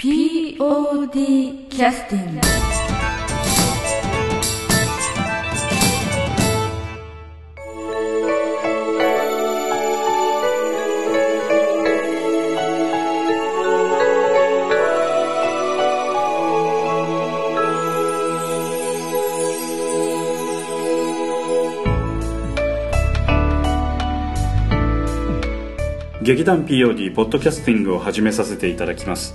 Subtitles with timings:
[0.00, 1.10] POD
[1.70, 2.40] キャスティング
[26.22, 29.34] 劇団 POD ポッドキャスティングを始めさせていただきます。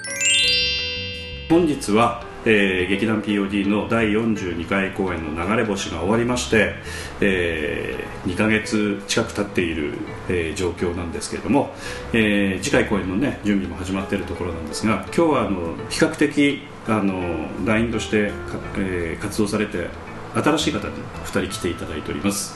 [1.51, 6.75] 本日は、えー劇団 POD の第42回公演の流れ星が終わりまして、
[7.19, 9.95] え2ヶ月近く経っている、
[10.29, 11.73] えー状況なんですけれども、
[12.13, 18.31] えー次回公演の、ね、準備も始まっているところなんですが今日はあの比較的あの団員として、
[18.77, 19.89] えー活動されて
[20.33, 20.93] 新しい方に
[21.25, 22.55] 2人来ていただいております、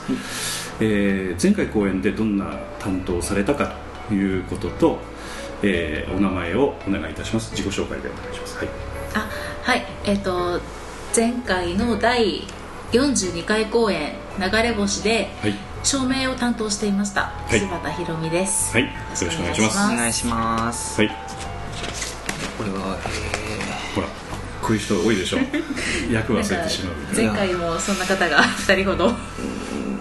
[0.80, 2.46] えー前回公演でどんな
[2.78, 3.74] 担当されたか
[4.08, 4.98] ということと、
[5.62, 7.50] えーお名前をお願いいたします。
[7.54, 8.45] 自己紹介でお願いします、
[9.14, 9.28] あ
[9.62, 10.60] はいえっ、と
[11.14, 12.42] 前回の第
[12.92, 15.54] 42回公演「流れ星」ではい。
[15.82, 17.60] 照明を担当していましたい。
[17.60, 18.72] 柴田ひろみです。
[18.72, 18.86] はい。
[18.86, 19.78] よろしくお願いします。
[19.78, 21.00] お願いします。
[21.00, 21.10] はい。
[22.58, 22.98] これは
[23.94, 24.08] ほら
[24.60, 25.38] こういう人多いでしょ。
[26.10, 26.94] 役忘れてしまう。
[27.14, 29.14] 前回もそんな方が2人ほど。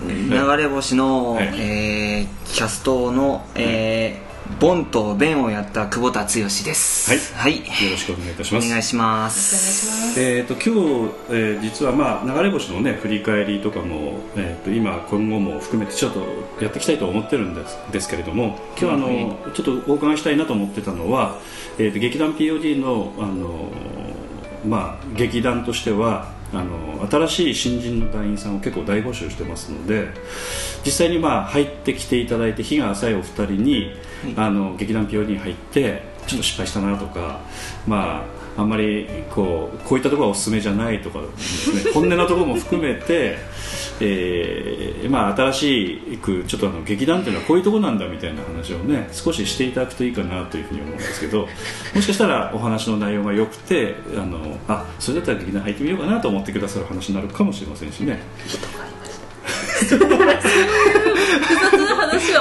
[0.07, 1.53] えー、流れ星の、はい。
[1.55, 7.11] えーキャストの、えーボンとベンをやった久保田剛です。
[7.11, 7.19] はい。
[7.35, 8.67] はい、よろしくお願いいたします。
[8.67, 10.19] お願いします。
[10.19, 16.19] えー、と今日、えー実は、まあ、流れ星の、ね、振り返りとかも、えー、と今、今後も含めてちょっと
[16.61, 21.39] やっていきたいと思ってるんですですけれども今日あの、ちょっとお伺いしたいなと思ってたのは、
[21.77, 23.71] えー、と劇団 POD のあの、
[24.65, 30.09] まあ、劇団としてはあの新しい新人の団員さんを結構大募集してますので
[30.85, 33.91] 実際に、まあ、入ってきていただいて日が浅いお二人に、
[34.35, 37.41] あの劇団 POD に入ってちょっと失敗したなとか、
[37.87, 43.37] まあ、あんまりこうこういったところはおすすめじゃないとかです、ね、 本音のところも含めて、
[43.99, 51.47] えーまあ、新しくちょっとあの劇団っていうのはこういうところなんだみたいな話をね少ししていただくといいかなというふうに思うんですけど
[51.93, 58.21] もしかしたらお話の内容が良くてあのあそれだったら劇団入ってみようかなと思ってくださる話になるかもしれませんしね。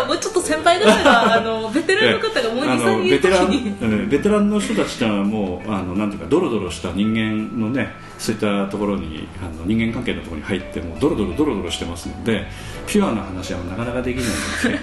[0.07, 12.47] もうちょっと先輩方が あのベテランの方がもうあの23人ベテラン時にうんベテランの人たちってのはもうあのなんていうかドロドロした人間のねそういったところにあの人間関係のところに入ってもうドロドロドロドロしてますので
[12.87, 14.27] ピュアな話はなかなかできない
[14.65, 14.81] ので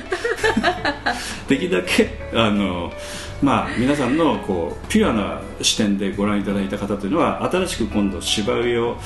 [1.56, 2.91] できるだけあの
[3.41, 8.97] まあ皆さんのこうピュアな視点でご覧いただいた方というのは新しく今度芝居を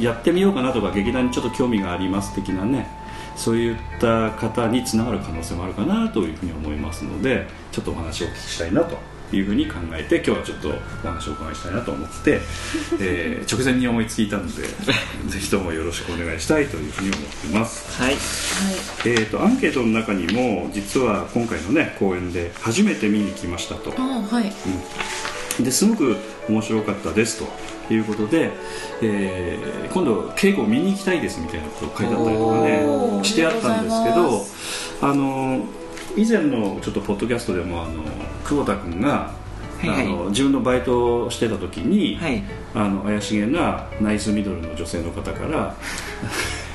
[0.00, 2.99] やってみようかなとか劇団にちょっと興味があります的なね
[3.36, 8.98] そういった方につながる可能性もあるかなというふうに思いますのでちょっとお話をお聞きしたいなと
[9.32, 12.40] いうふうに考えて今日はちょっとお話をお伺いしたいなと思って、
[13.00, 18.02] えー直前に思いついたのでぜひともよろしくお願いしたいというふうに思っています。
[18.02, 18.14] はい。
[19.04, 23.92] えー、とアンケートの中にも実は今回のね公演で初めて見に来ましたと。
[23.96, 24.52] あはい。
[25.62, 26.16] ですごく
[26.48, 27.48] 面白かったですと
[27.94, 28.52] いうことで、
[29.02, 34.10] えー今度稽古を見に行きたいですみたいなことを書いてあったりとかおねーしてあったんですけ
[35.02, 35.64] どあの
[36.16, 38.04] 以前のちょっとポッドキャストでもあの
[38.44, 39.32] 久保田君が、
[39.82, 40.06] いはい。
[40.06, 42.42] あの自分のバイトをしてた時に、はい。
[42.74, 45.74] あの怪しげなナイスミドルの女性の方から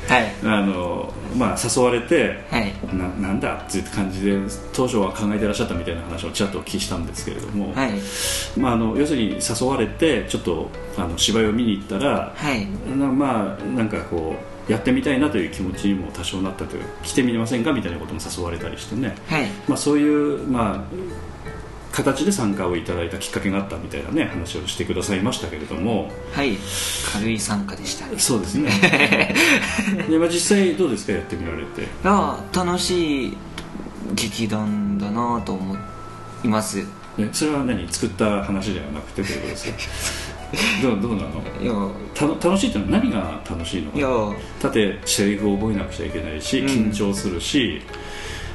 [0.08, 0.34] はい。
[0.44, 2.74] あの、まあ、誘われてはい。
[2.94, 3.56] ななんだ？
[3.56, 4.38] っていう感じで
[4.74, 7.92] 当初は考えてらっしゃったみたいな話をちらっとお聞きしたんですけれども、はい。
[8.58, 12.68] まあ、あの要するに誘われてちょっとあの芝居を見に行ったら、はい。
[12.98, 14.36] なまあなんかこ
[14.70, 17.74] うやってみたいなという気持ちにも多少なったという来てみませんか？
[17.74, 19.48] みたいなことも誘われたりしてね、はい。
[19.68, 20.84] まあ、そういう、まあ、
[21.96, 26.12] 形で参加をいただいたきっかけがあったみたいなね話をしてくださいましたけれども。
[26.34, 26.58] はい。
[27.14, 28.06] 軽い参加でした。
[28.12, 28.70] いそうですね。
[30.10, 31.14] で、まあ、実際どうですか？
[31.14, 31.84] やってみられて。
[32.04, 33.38] や楽しい
[34.14, 35.76] 劇団だなと思
[36.44, 36.84] います。
[37.18, 37.88] えそれは何？
[37.90, 39.76] 作った話ではなくてということですか？
[40.84, 41.42] どうどうなの？
[41.62, 41.74] いや。
[42.14, 44.10] た楽しいってのは何が楽しいのかいや。
[44.62, 46.68] だってセリフを覚えなくちゃいけないしうん。
[46.68, 47.82] 緊張するし、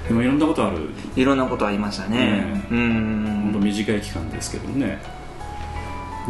[0.08, 0.78] でもいろんなことある。
[1.16, 2.16] いろんなことありましたね。
[2.18, 5.00] ねう本当ん短い期間ですけどね。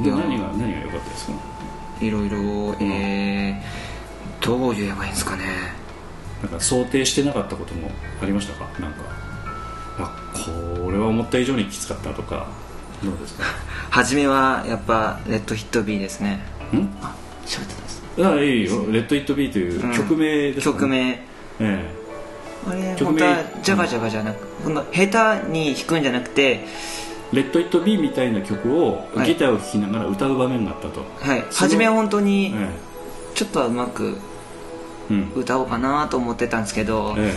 [0.04, 1.32] で何が何が良かったですか？
[2.00, 2.36] いろいろ
[2.80, 5.44] えー、どう言えばいいんですかね。
[6.42, 7.90] なんか想定してなかったことも
[8.22, 8.66] ありましたか？
[8.80, 8.98] なんか。
[9.98, 12.46] あこれは思った以上にきつかったとか。
[13.02, 13.44] どうですか？
[13.90, 16.40] 初めはやっぱレッドヒット B ですね。
[16.72, 16.88] ん？
[17.02, 17.14] あ
[17.46, 18.02] 喋ってたんです。
[18.22, 20.74] あいいよ「レッド・イット・ビー」という曲名ですか、ね。
[20.74, 21.22] 曲名。
[21.60, 21.94] え
[22.68, 26.66] あれ本当はジャガジャガじゃなくこの下手に弾くんじゃなくてえ
[27.32, 29.26] レッド・イット・ビーみたいな曲をはい。
[29.28, 31.44] ギターを弾きながら歌う場面があったと、はい。
[31.52, 32.68] 初めは本当にえ
[33.34, 34.18] ちょっとはうまく
[35.10, 35.32] えうん。
[35.36, 37.28] 歌おうかなと思ってたんですけどえ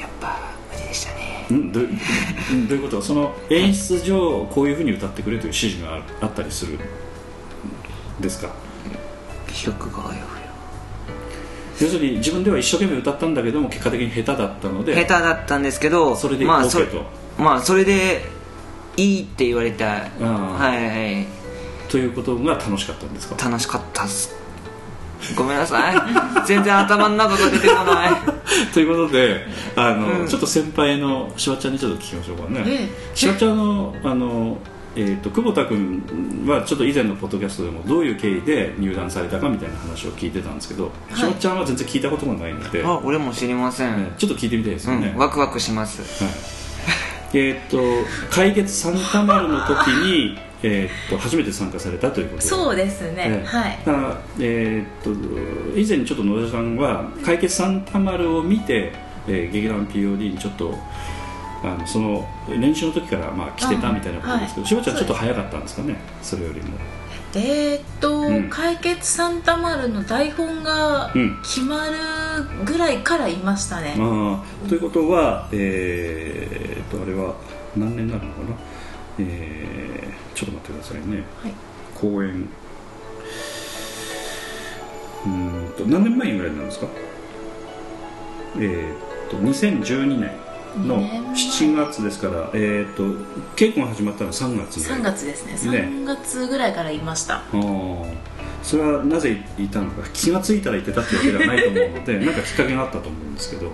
[0.00, 0.38] やっぱ
[0.72, 1.46] 無理でしたね。
[1.50, 3.00] えんどううん どういうこと？
[3.02, 6.78] その演出上こういうふうに歌ってくれという指示がああったりするん
[8.20, 8.48] ですか？
[9.54, 10.20] 曲があや
[11.80, 17.02] 要するに自分では一生懸命歌ったんだけども結果的に下手だったので下手だったんですけどそれでまあ OK それと
[17.38, 18.24] まあそれで
[18.96, 20.04] いいって言われた。
[20.04, 20.26] ああ。
[20.64, 21.26] はいはい。
[21.88, 23.48] ということが楽しかったんですか？
[23.48, 24.34] 楽しかったっす。
[25.36, 25.94] ごめんなさい。
[26.46, 28.10] 全然頭の中が出てこない。
[28.74, 29.46] ということで
[29.76, 30.28] あの、うん。
[30.28, 34.58] ちょっと先輩のしわちゃんにちょっと聞きましょうかね、えしわちゃんのあの、
[34.94, 36.02] えー、と久保田君
[36.46, 41.16] はちょっと以前のポッドキャストでもどういう経緯で入団されたかみたいな話を聞いてたんですけど、い。
[41.16, 46.22] しわちゃんは全然聞いたことがないので、あ俺も知りません、ねちょっと聞いてみたいですよね、うん、ワクワクします。
[46.22, 47.80] はい、えっ、と
[48.30, 53.46] 海月サンタマルの時に、 えー、と初めて参加されたということそうですね、ええ。
[53.46, 53.78] はい。
[53.84, 55.14] だからえーっ
[55.74, 58.92] と以前にちょっと野田さんは「解決サンタマル」を見て、
[59.26, 60.78] えー劇団 POD にちょっと
[61.64, 66.70] あのその練習の時からまあ来てたみたいなことですけど、はいしばちゃんちょっと早かったんですかねそれよりも。
[67.34, 68.50] えーっと、うん。
[68.50, 77.34] 解決サンタマルの台本がうん決まるぐらいからいましたね、ああということはえーっとあれは
[77.76, 78.46] 何年になるのかな？
[79.20, 81.22] えーちょっと待ってくださいね。
[81.42, 81.52] はい。
[81.94, 82.48] 公演。
[85.24, 85.30] うー
[85.70, 86.86] んと何年前ぐらいなんですか？
[88.56, 90.30] えーっと2012年
[90.78, 93.02] の二年前7月ですからえーっと
[93.56, 95.72] 稽古が始まったのは3月に3月ですね。
[95.72, 95.78] ね。
[95.88, 97.52] 3月ぐらいからいました、ああ
[98.62, 100.08] それはなぜいたのか。
[100.12, 103.70] 気が付いたらいてたってわけではないと思うので なんかきっかけがあったと思うんですけど、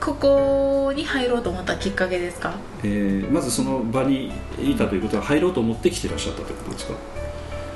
[0.00, 2.54] ここに入ろうと思ったきっかけですか？
[2.82, 6.94] えーまずその場にいたということは入ろうと思って来てらっしゃったということですか？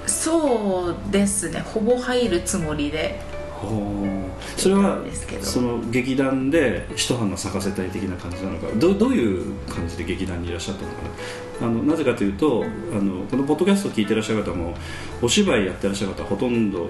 [0.07, 1.61] そうですね。
[1.61, 3.21] ほぼ入るつもりで
[4.57, 4.99] それは
[5.43, 8.67] その劇団で一花咲かせたい的な感じなのか。
[8.77, 11.03] どどういう感じで劇団にいらっしゃったのか
[11.61, 11.67] な。
[11.67, 14.75] あのなぜかというとあのこのポッドキャストを聞いてらっしゃる方も
[15.21, 16.89] お芝居やってらっしゃる方はほとんど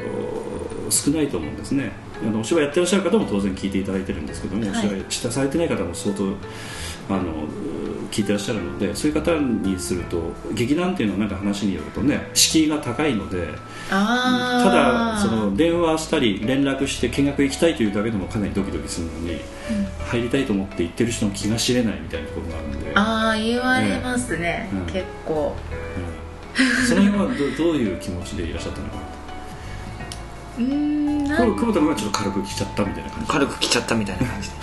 [0.91, 1.91] 少ないと思うんですね。
[2.23, 4.71] あのお芝居やってらっしゃる方も当然聞いていただいてるんですけども、はい。
[4.71, 6.23] お芝居したされてない方も相当
[7.17, 7.49] あの
[8.11, 13.49] 聞いてらっしゃるのでそういう方にすると劇団っていうのはなんか話によるとね敷居が高いので
[13.91, 19.41] ああただその電話したり連絡して見学行きたいというだけでもかなりドキドキするのに、
[20.07, 24.87] 入りたいと思って行ってる人の気が知れないみたいなところがあるんで、ああ言われますね、うん。
[24.87, 25.57] 結構。
[26.05, 26.31] うん
[26.87, 28.95] その辺はどどういう気持ちでいらっしゃったのか
[30.59, 33.31] うーんなな久保田君はちょっと軽く来ちゃったみたいな感じ。
[33.31, 34.55] 軽く来ちゃったみたいな感じで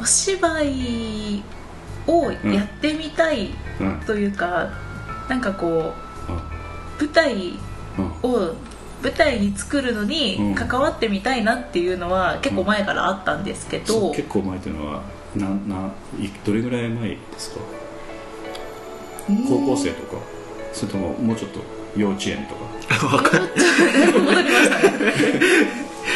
[0.00, 1.42] お芝居
[2.06, 3.50] をやってみたい
[3.80, 3.88] うん。
[3.88, 4.70] うんというか、
[5.28, 5.92] なんかこ
[6.28, 6.36] うん。
[6.36, 6.40] う
[7.00, 7.34] 舞台
[7.98, 8.30] うん。
[8.30, 8.54] を
[9.02, 10.08] 舞台に作るのうん。
[10.08, 15.02] に関わってみたいなっていうのは結構前からあったんですけど、そう結構前というのは
[15.34, 17.60] なないどれぐらい前ですか？
[19.48, 20.16] 高校生とか？
[20.72, 21.60] それとももうちょっと
[21.96, 22.64] 幼稚園とか？
[23.38, 25.12] 戻りましたね。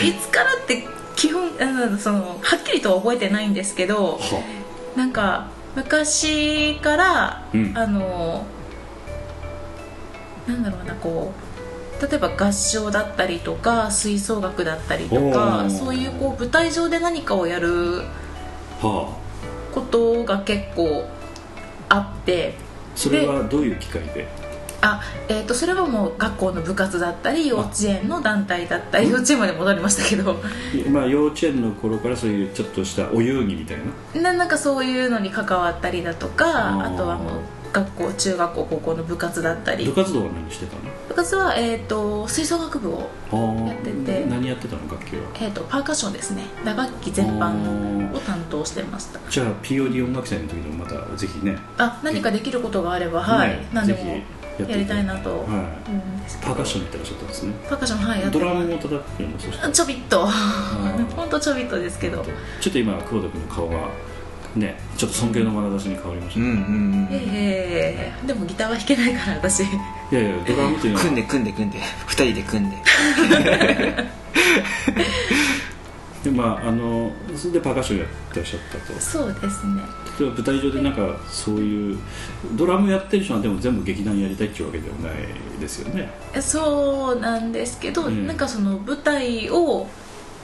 [0.09, 0.83] いつからって
[1.21, 4.43] 基本あのそのはっきりとは覚えてないんですけどは
[4.97, 7.77] なんか昔から、うん。
[7.77, 8.47] あの
[10.49, 11.33] なんだろうなこ
[12.01, 15.71] う例えば合唱だったりとか吹奏楽だったりとおかー。
[15.71, 17.99] そういうこう舞台上で何かをやる
[18.81, 19.15] は
[19.75, 21.05] ことが結構
[21.91, 22.55] あって
[22.97, 24.40] それはどういう機会で？
[24.83, 30.37] あ、えー、とそれはもう学校の部活だったり幼稚園の団体だったり幼稚園まで戻りましたけど。
[30.91, 33.79] まあ幼稚園の頃からそういうちょっとしたお遊戯みたい
[34.15, 34.23] な？
[34.33, 37.33] ななんかそういうのに関わったりだとかあとはもう
[37.73, 39.85] 学校中学校高校の部活だったり。
[39.85, 40.77] 部活動は何してた
[41.09, 44.25] 部活は、えー、と吹奏楽部を、のやってて。
[44.27, 45.23] 何やってたの楽器は？
[45.35, 46.45] えー、とパーカッションですね。
[46.65, 49.21] 打楽器全般を担当してました。
[49.29, 51.59] じゃあ POD 音楽祭の時でもまたぜひね。
[51.79, 54.01] あ何かできることがあればはい、ね何でも
[54.59, 55.51] やりたいなと、はいうん。
[56.43, 57.53] パーカッションやってらっしゃったんですね。
[57.69, 58.21] パーカッションはい。
[58.21, 60.27] やってドラムも叩くのもそうちょびっと。
[60.27, 62.25] ー本当ちょびっとですけど。
[62.61, 63.89] ちょっと今久保田君の顔が
[64.57, 66.41] ねちょっと尊敬の眼差しに変わりました。
[66.41, 67.09] ね、うんうんうん。
[67.13, 68.27] ええ。
[68.27, 69.63] でもギターは弾けないから私。
[69.63, 69.67] い
[70.11, 71.79] やいやドラムっていうのは組んで組んで組んで。
[72.07, 72.77] 二人で組んで
[76.25, 79.01] でまああのそれでパーカッションやってらっしゃったと。
[79.01, 79.83] そうですね。
[80.19, 81.99] 例えば舞台上でなんかそういう
[82.57, 85.15] ドラムやってる人はでも全部劇団やりたいっていうわけではない
[85.59, 86.11] ですよね。
[86.41, 89.87] そうなんですけど、うんなんかその舞台を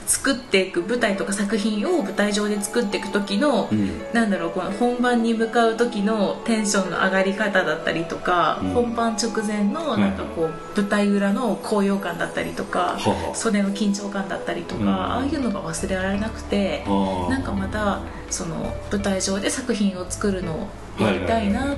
[0.07, 4.01] 作っていく舞台とか作品を舞台上で作っていく時の、うん。
[4.13, 8.69] なんだろうこの本番に向かう時のテンションの上がり方だったりとか、うん。
[8.69, 13.35] 本番直前のなんかこう舞台裏の高揚感だったりとか、はあ。
[13.35, 14.89] 袖の緊張感だったりとか、うん。
[14.89, 16.89] ああいうのが忘れられなくて、あ。
[16.89, 17.99] ーなんかまた
[18.29, 20.67] その舞台上で作品を作るのを
[20.99, 21.75] やりたいな。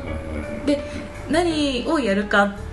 [0.65, 0.83] で
[1.29, 2.68] 何をやるかって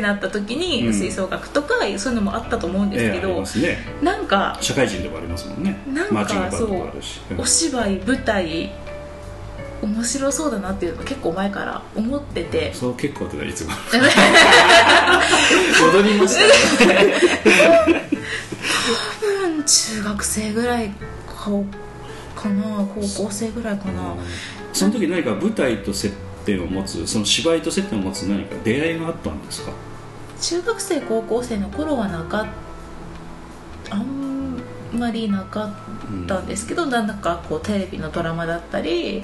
[0.00, 0.94] なった時に、うん。
[0.94, 3.78] 吹奏楽とかそういうのもあったと思うんですけど、ますね。
[4.02, 5.76] なんか社会人でもありますもんね。
[5.92, 7.20] なんかマーチングバンドもあるし。
[7.30, 7.40] うん。
[7.40, 8.72] お芝居舞台
[9.82, 12.72] 面白そうだなっていうの結構前から思ってて。
[12.72, 13.72] そう結構っていつも。
[15.86, 17.14] 戻りましたね。
[19.20, 20.90] 多分中学生ぐらい
[21.26, 21.50] か
[22.34, 22.62] かな
[22.94, 24.16] 高校生ぐらいかな。
[24.72, 26.12] その時何か舞台と接
[26.44, 29.72] 点を持つその芝居と接点を持つ何か出会いがあったんですか？
[30.40, 32.46] 中学生高校生の頃はなかっ
[33.90, 34.60] あん
[34.92, 39.22] まりなかったんですけど、なんだかこうテレビのドラマだったり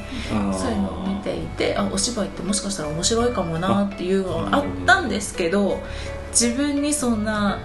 [0.52, 5.80] そういうのを見ていてあお芝居ってもしかしたら面白いかもなっていうのがあったんですけど
[6.30, 7.58] 自分にそんな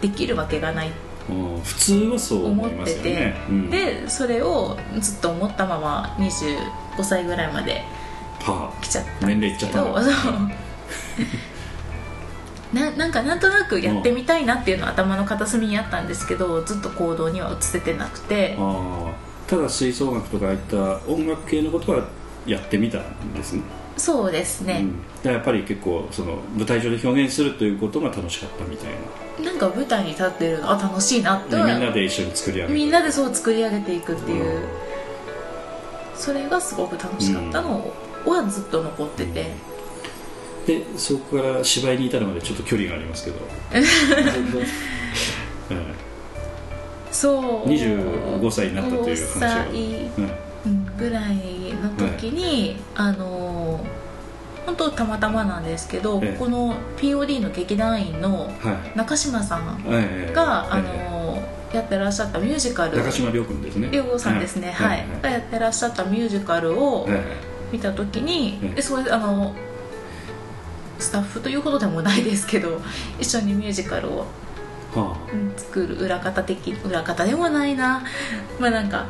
[0.00, 0.90] できるわけがない
[1.28, 3.34] うん普通はそう思いますよね。
[3.48, 3.70] うん。
[3.70, 7.82] でそれをずっと思ったまま25歳ぐらいまで
[8.40, 9.26] は来ちゃった。
[9.26, 9.94] あ年齢いっちゃったそう。
[12.72, 18.56] ななんかなんとなくやってみたいなっていうのは頭の片隅にあったんですけどずっと行動には移せてなくて。
[19.46, 22.04] ただ吹奏楽とかああいった音楽系のことは
[22.46, 23.62] やってみたんですね。
[23.96, 28.90] そうですね、うん、でやっぱり結構その舞台上で表現するということが楽しかったみたい
[29.42, 29.50] な。
[29.50, 34.62] なんか舞台に立ってるのあ楽しいなってでみんなで一緒に作り上げるみんなでそう作り上げていくっていう、
[36.14, 37.92] それがすごく楽しかったの
[38.30, 39.52] はずっと残ってて、
[40.66, 43.36] でそこから芝居に至るまでちょっと距離がありますけど、
[45.70, 45.86] うん。
[47.10, 47.68] そう。
[47.68, 49.70] 25歳になったという話を、5歳
[50.18, 50.30] うん
[50.66, 51.34] うんぐらい
[51.82, 53.84] の時に、あの
[54.66, 56.38] 本当たまたまなんですけど、ええ。
[56.38, 58.98] この POD の劇団員のはい。
[58.98, 60.82] 中島さんええが、あえ。
[60.82, 61.42] の
[61.72, 62.94] やってらっしゃったミュージカル。
[62.98, 63.88] え中島亮君ですね。
[63.90, 65.06] 亮さんですね、はい。
[65.22, 67.36] がやってらっしゃったミュージカルをえ
[67.72, 69.54] 見た時に、ええでそれであの
[70.98, 72.80] スタッフということでもないですけど
[73.20, 74.26] 一緒にミュージカルを
[75.56, 78.04] 作る裏方的裏方でもないな。
[78.58, 79.06] まあなんか、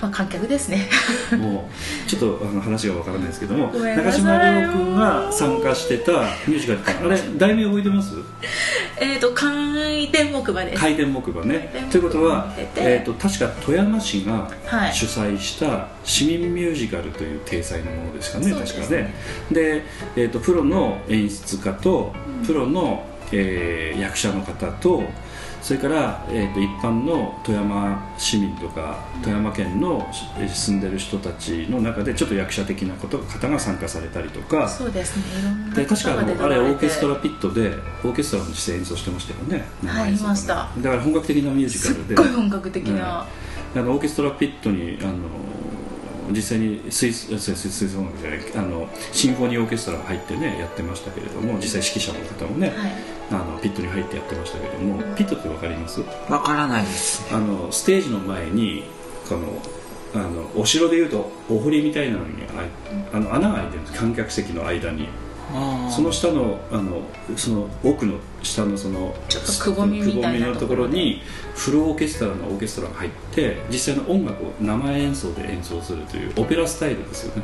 [0.00, 0.88] まあ、観客ですね。
[1.32, 1.68] あ、 も
[2.06, 6.12] うちょっとあの話がわからないですけども中島亮君が参加してた
[6.46, 8.14] ミュージカルあれ題名覚えてます？
[9.00, 10.80] えっと回転木馬です。
[10.80, 11.86] 回転木馬ね。
[11.90, 14.94] ということはえー、と確か富山市がはい。
[14.94, 18.80] 主催した市民ミュージカルという体裁のものですかね、そうですね。
[18.80, 19.14] 確かね。
[19.52, 19.82] で、
[20.16, 22.14] えー、とプロの演出家と、
[22.46, 25.02] プロの、えー役者の方と
[25.62, 34.68] それから、えー、と一般の富山市民とか富山県のえー住んでる人たちの中でちょっと役者的なこと方が参加されたりとか。
[34.68, 35.40] そうですね。
[35.40, 37.74] いろんなで確かあれオーケストラピットで
[38.04, 39.66] オーケストラも実際演奏してましたよね。
[39.82, 40.70] 生演奏いました。
[40.78, 42.14] だから本格的なミュージカすっルで。
[42.14, 43.26] ごい本格的な、
[43.74, 45.12] あのオーケストラピットにあの
[46.32, 56.00] 実際に吹奏楽じゃないあのシンフォニーオーケストラが入ってねやってましたけれども実際指揮者の方もね、はいあのピットに入ってやってましたけれどもピットって分かります？
[56.28, 58.84] わからないですあのステージの前に
[59.28, 59.48] この
[60.14, 62.42] あのお城でいうとお堀みたいなのに
[63.12, 63.98] ああの穴が開いてるんです。
[63.98, 65.08] 観客席の間に。
[65.90, 67.02] その下のあの
[67.36, 71.22] その奥の下のそのちょっとくぼみみたいなくぼみのところに
[71.56, 77.42] フルオーケストラのオーケストラが入って実際の音楽を生演奏で演奏するというオペラスタイルですよね、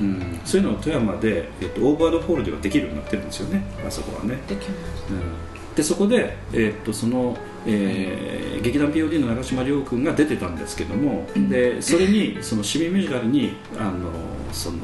[0.00, 3.62] うん、そういうのを富山で、えっと、オーバードホールではできるようになってるんですよね。
[3.86, 5.12] あそこはね、できます。
[5.12, 7.36] うん、でそこで、えっとその、
[7.66, 14.10] えー劇団 POD の中島亮君が出てたんですけども、でそれにその市民ミュージカルにあの
[14.52, 14.78] その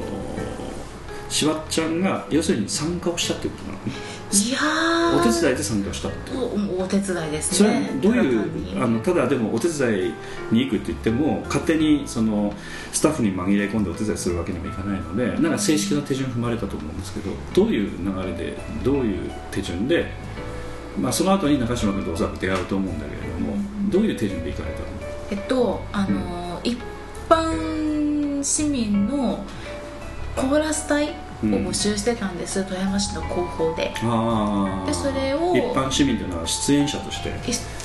[1.30, 3.78] しわっちゃんが要するに参加をしたっていうことなの。
[3.84, 3.92] ね
[4.32, 5.00] いやー。
[5.20, 10.14] お手伝いで参加したっておお手伝いですそれどういうあのただでもお手伝い
[10.52, 12.54] に行くって言っても勝手にその
[12.92, 20.12] スタッフに紛れ込んでお手伝いするわけにもいかないのでなんか正式な手順踏まれたと思うんですけどどういう流れでどういう手順で、
[20.96, 23.56] まあ、その後に中島君とおそらく出会うと思うんだけれども
[23.90, 24.86] どういう手順で行かれたの？
[25.32, 26.78] えっとあの、一
[27.28, 29.44] 般市民の
[30.36, 33.92] コーラス隊を募集してたんです、富山市の広報で。
[34.86, 37.30] でそれを一般市民というのは出演者として。
[37.30, 37.80] い出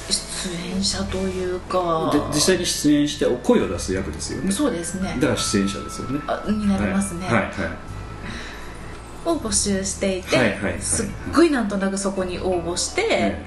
[0.47, 2.11] 出演者というか。
[2.13, 4.51] で実際に出演してお声を出す役ですよね。
[4.51, 5.15] そうですね。
[5.19, 6.19] だから出演者ですよね。
[6.27, 7.35] あになりますね、はい。
[7.35, 9.29] はいはい。
[9.29, 10.81] を募集していて、はいはいはい。
[10.81, 13.45] すっごいなんとなくそこに応募して、え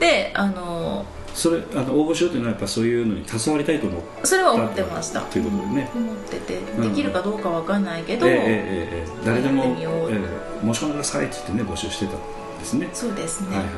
[0.00, 5.20] であのそれあの応募しようというのはやっぱそういうのに携わりたいと思ったそれは思ってました。
[5.22, 6.60] ということでね思ってて。
[6.60, 6.80] ん。
[6.80, 9.26] できるかどうかわかんないけど、ええええええ。
[9.26, 9.76] 誰でも、え
[10.12, 12.16] え申し込んでくださいって言ってね募集してたん
[12.58, 12.88] ですね。
[12.94, 13.72] そうですね、はいはい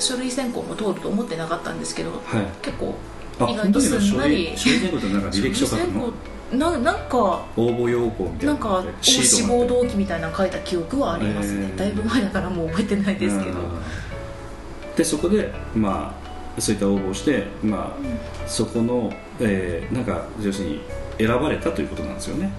[0.00, 2.40] 書類選考も通ると思ってなかったんですけどはい。
[2.40, 2.96] はい結構
[3.38, 4.52] あ意外とすんなり。
[4.56, 6.12] 書類選考ってなんか履歴書書くの？
[6.52, 13.58] ななんか応募要項みたいなんなかシ志望動機みたいなの書いた記憶はありますね、えーだいぶ前だからもう覚えてないですけど。
[13.60, 14.96] うん。
[14.96, 16.23] でそこでまあ
[16.58, 20.80] そういった応募をしてまあ、そこの、えーなんか要するに
[21.18, 22.50] 選ばれたということなんですよね、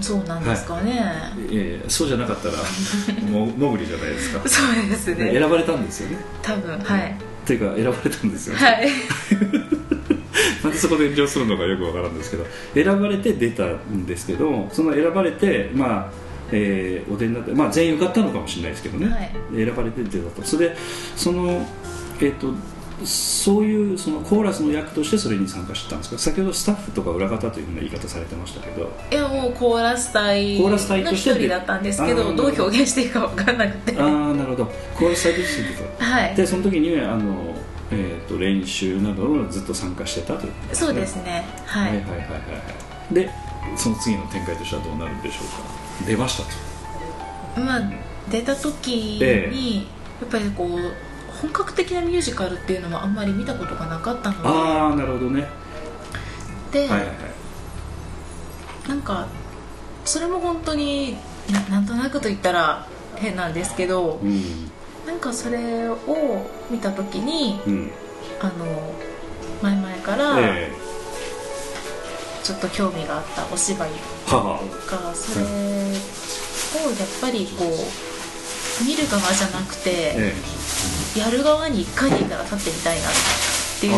[0.00, 1.02] そうなんですかね、
[1.50, 2.54] えーそうじゃなかったら
[3.30, 4.48] も もぐりじゃないですか。
[4.48, 5.32] そうですね。
[5.32, 6.18] 選ばれたんですよね。
[6.42, 7.10] 多分はい。
[7.10, 7.14] っ
[7.46, 8.88] ていうか選ばれたんですよね、はい。
[10.62, 12.46] なんでそこで炎上するのかよくわからんですけど。
[12.74, 16.10] 選ばれて出たんですけどその選ばれてまあ
[16.52, 19.64] えーお出になって、まあ、全員受かったのかもしれないですけどね、はい。
[19.64, 20.42] 選ばれて出たと。
[20.42, 20.76] それで
[21.16, 21.66] その
[22.20, 22.54] えっ、と
[23.06, 26.18] そういうそのコーラスの役としてそれに参加してたんですか？
[26.18, 28.90] 先ほどスタッフとか裏方というふうな言い方されてましたけど。
[29.10, 32.44] いやもうコーラス隊コーラス隊の一人だったんですけどど。
[32.44, 34.00] う表現していいか分からなくて。
[34.00, 34.66] ああなるほど。
[34.94, 35.56] コーラス隊とし
[35.98, 36.34] てはい。
[36.34, 37.54] でその時にあの、
[37.90, 40.86] えー、と練習などをずっと参加してたということですね。
[40.86, 41.44] そうですね。
[41.66, 41.92] は、はい。
[41.94, 42.36] いはいはいはいは
[43.10, 43.14] い。
[43.14, 43.30] で
[43.76, 46.06] その次の展開としてはどうなるんでしょうか？
[46.06, 46.42] 出ました
[47.54, 47.60] と。
[47.60, 47.90] まあ
[48.30, 49.52] 出た時に、え。
[50.20, 50.78] やっぱりこう
[51.40, 55.48] 本格的なミュージカルっていうのもあんまり見たことがなかったのでああなるほどね。
[56.72, 58.88] で、はいはいはい。
[58.88, 59.26] なんか
[60.04, 61.16] それも本当に
[61.50, 64.70] ななんとなくと言ったら変なんですけどうん。
[65.06, 65.96] なんかそれを
[66.70, 67.90] 見た時にうん。
[68.40, 68.94] あの
[69.62, 70.72] 前々からえ
[72.42, 80.34] ちょっと興味があったお芝居がそれをやっぱりこう見る側じゃなくてえ
[81.16, 83.12] やる側に1回でいいから立ってみたいなっ
[83.80, 83.94] ていう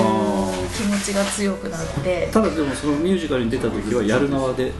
[0.76, 2.28] 気持ちが強くなって。
[2.28, 4.72] えただでもそのミュージカルに出た時はやる側で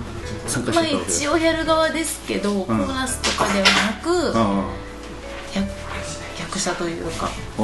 [0.47, 4.71] 参加しまあてたわけです一応やる側ですけど、コーラスとかではなくあ
[5.55, 5.69] 役
[6.39, 7.63] 役者というかああ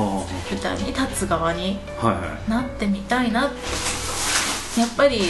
[0.50, 3.52] 舞台に立つ側にあはいはいなってみたいなやっ
[4.96, 5.20] ぱり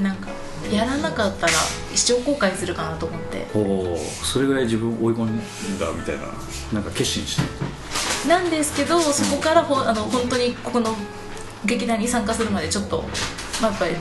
[0.00, 0.28] なんか
[0.72, 1.52] やらなかったら
[1.92, 3.46] 一生後悔するかなと思って。
[3.54, 3.58] お
[3.94, 6.22] おそれぐらい自分を追い込んだみたいな
[6.72, 7.42] なんか決心して
[8.28, 10.94] なんですけどそこからほあの本当にここの
[11.64, 13.02] 劇団に参加するまでちょっと、
[13.60, 13.94] まあ、やっぱり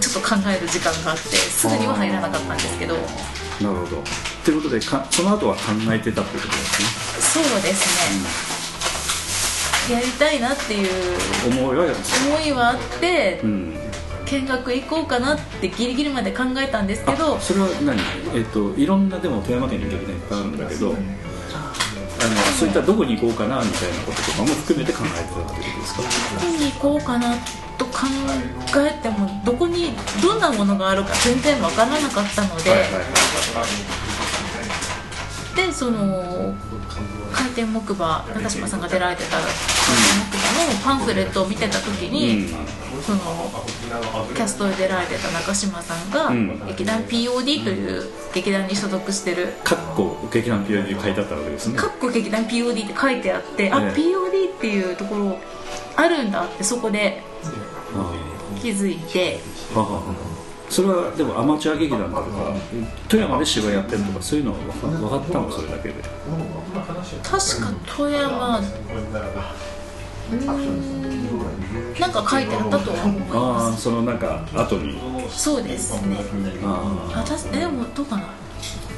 [0.00, 2.94] ちょっと考える時間があってすぐには入らなかったんですけど。
[2.94, 3.00] な
[3.70, 4.02] るほど。
[4.44, 5.60] ということでかその後は考
[5.90, 6.88] えてたってことですね。
[7.20, 7.86] そうです
[9.88, 10.88] ね、やりたいなっていう
[11.48, 11.92] 思いは思
[12.46, 13.74] いはあってうん。
[14.26, 17.36] 見学行こうかなってギリギリまで考えたんですけど。
[17.36, 18.00] あそれは何？
[18.34, 20.94] えっ、といろんなでも富山県に劇団いっぱいあるんだけど
[22.24, 26.02] あのそういったどこに行こうかなみたいなこととかも含めて考えてたってことですか？
[26.02, 26.08] ど
[26.40, 27.34] こに行こうかな
[27.76, 27.92] と考
[28.78, 33.02] えてもどこにどんなものがあるか全然わからなかったので、はいはいはい。
[35.56, 36.54] でその
[37.32, 39.54] 回転木馬中島さんが出られてた回転
[40.38, 42.48] 木馬のパンフレットを見てた時に、
[43.04, 43.18] その
[44.34, 46.66] キャストで出られてた中島さんが、うん。
[46.68, 49.48] 劇団 POD という劇団に所属してる。
[49.62, 51.76] かっこ劇団 POD に書いてあったわけですね。
[51.76, 54.00] かっこ劇団 POD って書いてあって、あええ。
[54.00, 55.38] POD っていうところ
[55.96, 57.22] あるんだってそこで
[57.94, 58.12] あ
[58.60, 59.40] 気づいて。
[60.70, 62.56] それはでもアマチュア劇団だとか
[63.06, 65.52] 富山で芝居やってるとかそういうのは分かったの？
[65.52, 65.94] それだけで。
[67.22, 68.60] 確か富山
[72.00, 75.42] なんか書いてあったとは思いあまあそのなんか後にす。
[75.42, 76.18] そうですね。
[76.64, 78.24] ああたしえでもどうかな。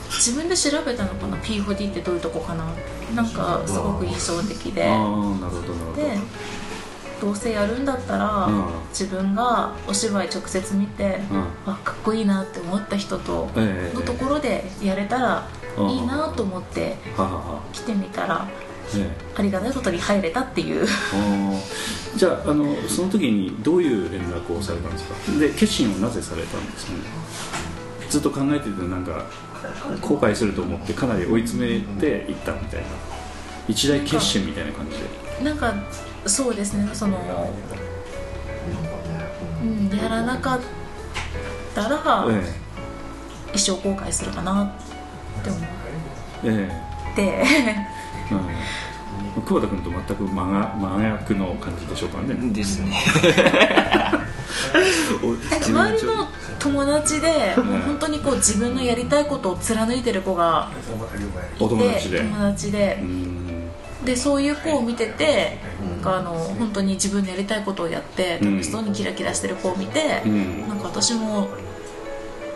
[0.09, 1.37] 自分で調べたのかな。
[1.39, 2.65] P4D ってどういうとこかな。
[3.15, 4.83] なんかすごく印象的で。
[4.83, 4.91] で
[7.21, 8.65] どうせやるんだったら、うん。
[8.91, 11.73] 自分がお芝居直接見て、うん。
[11.73, 13.97] あかっこいいなって思った人とええ。
[13.97, 15.91] のところでやれたらうん。
[15.91, 16.97] いいなと思って
[17.73, 18.47] 来てみたら
[19.37, 20.87] ありがたいことに入れたっていう。
[22.17, 25.39] じゃああのその時にどういう連絡をされたんですか？
[25.39, 26.99] で決心をなぜされたんですかね？
[28.09, 29.27] ずっと考えててなんか
[30.01, 32.87] 後悔すると思ってかなり追い詰めていったみたいな。
[33.69, 35.45] 一大決心みたいな感じで。
[35.45, 35.75] なんか
[36.25, 36.89] そうですね。
[36.93, 37.19] その、
[39.63, 40.61] うん、やらなかっ
[41.75, 42.43] たらえ
[43.53, 45.63] 一生後悔するかなって思っ
[46.45, 46.71] え
[47.13, 47.45] えてえ
[48.33, 49.43] うん。
[49.43, 52.35] 久保田君と全く真が真逆の感じでしょうかね。
[52.53, 52.93] ですね。
[55.63, 62.21] 周りの友達でもう本当にこう自分のやりたいことを貫いてる子がいてお友達で。
[62.21, 62.99] 友達で。
[63.01, 63.71] うん。
[64.05, 70.69] でそういう子を見てて、なんかあの本当に自分のやりたいことをやってうん楽しそうにキラキラしてる子を見て、うん。
[70.69, 71.49] なんか私も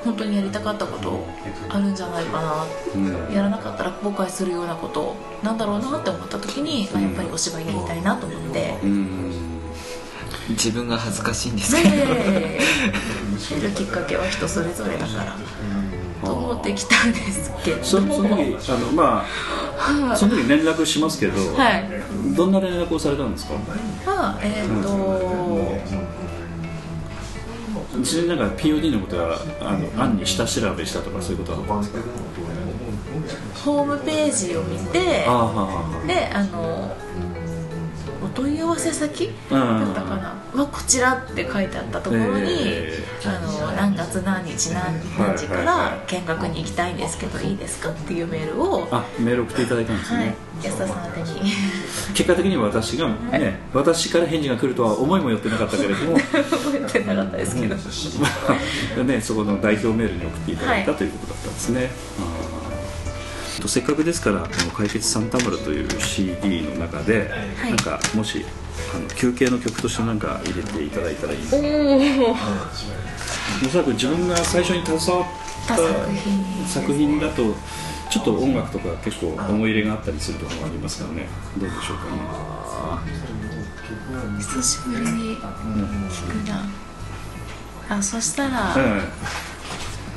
[0.04, 1.26] 本当にやりたかったこと
[1.68, 2.64] あるんじゃないかな。
[2.94, 8.78] うんやらなかったら後悔するようなことなんだろうなって思った時に、あやっぱりお芝居やりたいなと思って。
[8.82, 9.30] うん。
[10.50, 11.94] 自分が恥ずかしいんですねけど。
[11.96, 12.58] え
[13.38, 15.36] 知るきっかけは人それぞれだから。
[16.24, 17.84] と思ってきたんですけど。
[17.84, 19.24] そその時あのま
[20.12, 21.88] あその時連絡しますけど、はい。
[22.34, 23.54] どんな連絡をされたんですか？
[24.04, 24.88] まあえっ、と
[28.02, 31.52] ちなみになんか POD のことはあの案に下調べしたとかそういうこと？
[31.52, 31.82] は
[33.64, 34.98] ホームページを見て
[36.06, 36.96] であの
[38.22, 40.40] お問い合わせ先だったかな？
[40.54, 50.35] はこちらって書いてあったところに、えあの何月何日何何時かはいはいはら見学に行きたいんですけどいいですかっていうメールをあメール送っていただいたんですね、はい。
[50.64, 51.40] 安田さん宛てに。
[52.14, 57.76] 結果的には私がね私から返事が来るとは思いもよってなかったけれども 覚えてなかったですけど。
[57.76, 57.80] ま
[59.00, 61.90] あ ね、そこの代表メールに送っていただいた、はいということだったんですね。
[62.18, 67.70] あーせっかくですからこの「解決サンタマル」という CD の中で、はい。
[67.70, 68.44] なんかもし
[68.94, 71.55] あの休憩の曲としてなんか入れていただいたらいいです。
[71.55, 72.37] おおお
[73.68, 75.77] そらく自分が最初に携わった
[76.68, 77.55] 作品だと
[78.11, 81.29] ちょっと音楽とか結構思い入れがあったりするところもありますからね。
[81.59, 82.20] どうでしょうかね。
[84.38, 86.68] 久しぶりに聞くな。
[87.88, 89.01] あそしたらは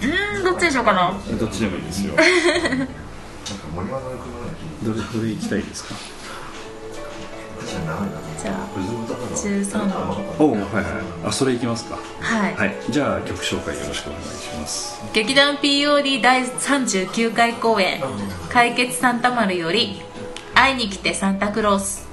[0.01, 1.19] うーんどっちでしょうかな。
[1.29, 2.13] いどっちでもいいですよ
[3.75, 5.95] どれどれ行きたいですか？
[8.39, 8.67] じゃあ
[9.35, 10.83] 13番おおはいはい。
[11.25, 11.97] あそれ行きますか。
[12.19, 15.01] はい、はい、じゃあ曲紹介よろしくお願いします。
[15.13, 18.01] 劇団 POD 第39回公演
[18.51, 20.01] 「解決サンタマル」より
[20.53, 22.05] 「会いに来てサンタクロース」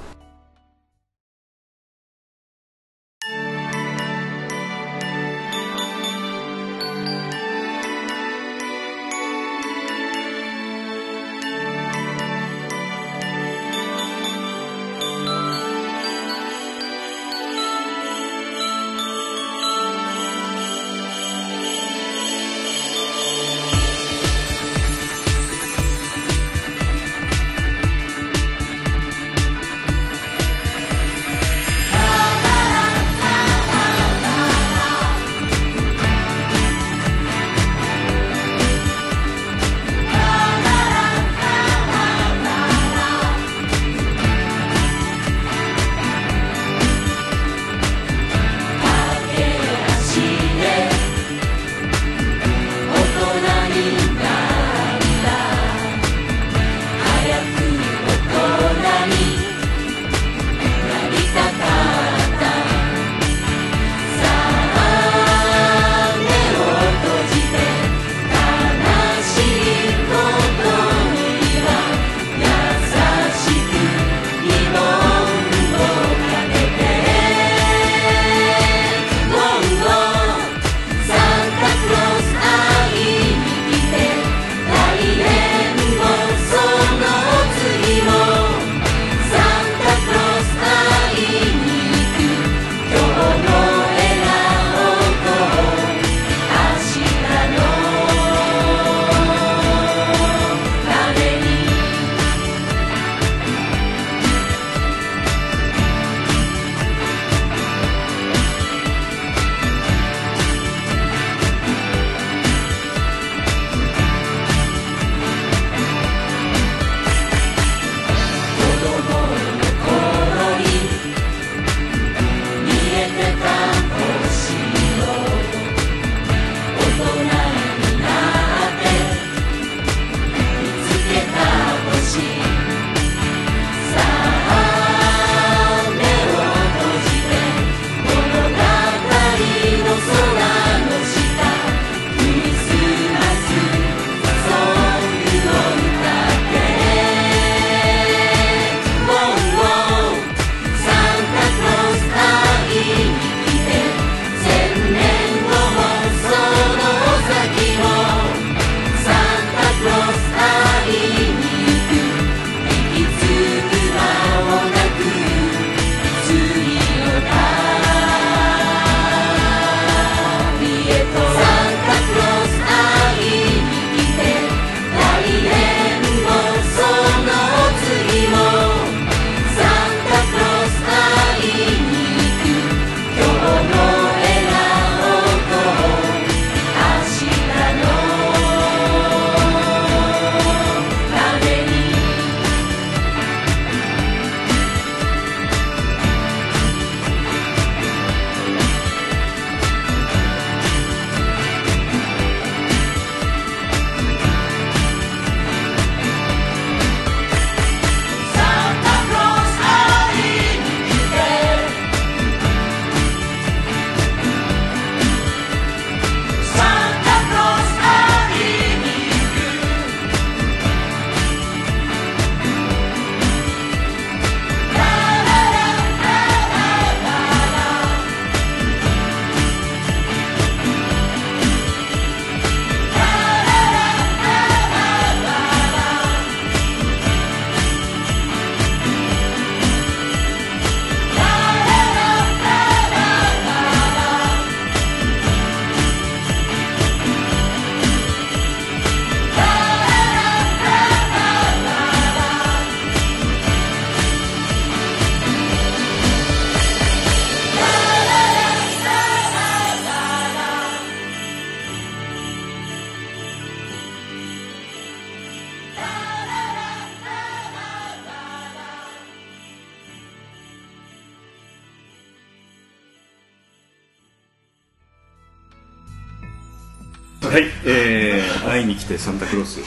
[278.71, 279.59] に来てサンタクロース。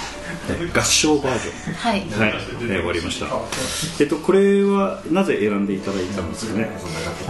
[0.76, 1.74] 合唱バージョン。
[1.74, 2.00] はい。
[2.00, 3.26] はい、えー終わりました。
[4.00, 6.68] えっとこれはなぜ選んでいただいたんですかね？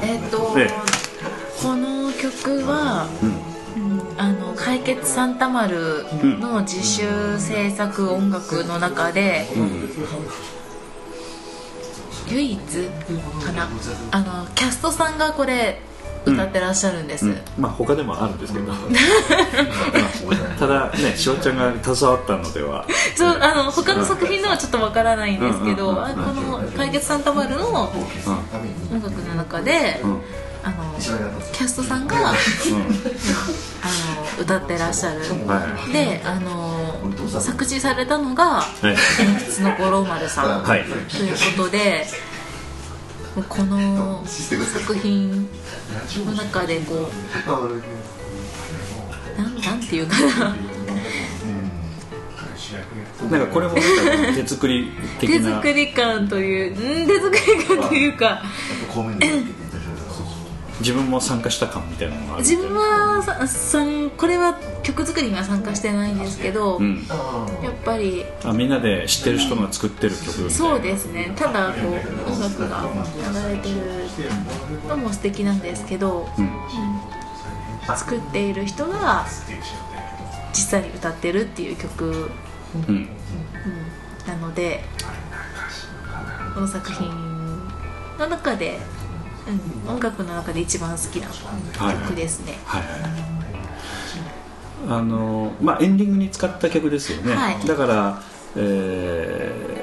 [0.02, 0.70] えっ、と、ええ。
[1.62, 3.54] この曲は、うん。
[4.16, 6.04] あの解決サンタマル
[6.38, 7.02] の自主
[7.40, 9.48] 制作音楽の中で、
[12.28, 12.58] 唯一
[13.44, 13.68] かな？
[14.12, 15.80] あのキャストさんがこれ
[16.24, 17.26] 歌ってらっしゃるんです、
[17.58, 18.66] まあ他でもあるんですけど。
[18.70, 18.78] まあ
[20.64, 22.86] ただねしおちゃんが携わったのでは。
[23.14, 27.92] そうあの他の作品ではちょっとわからないんですけど、あこの「解決サンタマル」の
[28.90, 30.20] 音楽の中で、ん。
[30.66, 30.98] あの
[31.52, 32.36] キャストさんが あの
[34.40, 36.98] 歌ってらっしゃる、はであの
[37.38, 40.84] 作詞されたのがいはい鉛筆の五郎丸さん、はい。
[40.84, 42.06] ということで
[43.46, 45.46] この作品
[46.24, 47.10] の中でこ
[47.46, 48.23] う
[49.36, 50.56] なんなんていうかな。
[53.30, 55.36] なんかこれもなんか手作り的な。
[55.36, 58.42] 手作り感といううん手作り感というか。
[60.80, 62.62] 自分も参加した感みたいなのがあるみたいな。
[62.62, 62.76] 自分
[63.16, 67.06] はささんこれは曲作りには参加してないんですけど、うん。
[67.62, 68.24] やっぱり。
[68.44, 70.50] あみんなで知ってる人が作ってる曲みたいな。
[70.50, 71.32] そうですね。
[71.36, 72.84] ただこう音楽が
[73.48, 73.76] 流れてる
[74.88, 76.50] のも素敵なんですけど、うん
[77.86, 79.26] 作っている人が
[80.52, 82.30] 実際に歌ってるっていう曲、
[82.74, 82.84] うん。
[82.88, 83.08] うん。
[84.26, 84.84] なので
[86.54, 87.10] この作品
[88.18, 88.78] の中で、
[89.86, 91.28] うん、音楽の中で一番好きな
[91.92, 92.90] 曲ですね、はいはい
[94.86, 97.66] あのまあエンディングに使った曲ですよね、はい。
[97.66, 98.22] だから
[98.54, 99.80] え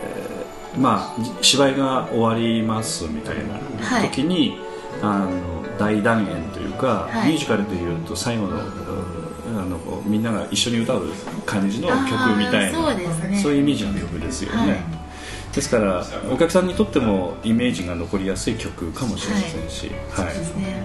[0.76, 4.10] ーまあ芝居が終わりますみたいなはい。
[4.10, 4.58] 時に、
[5.02, 7.30] あの大団円というか、はい。
[7.30, 11.08] ミュージカルでいうと最後のあのこうみんなが一緒に歌う
[11.46, 13.40] 感じの曲みたいなそうですね。
[13.40, 15.01] そういうイメージの曲ですよね、はい
[15.54, 20.82] ですからお客さんにとってもイメージが残りやすい曲かもしれませんし、はいですね。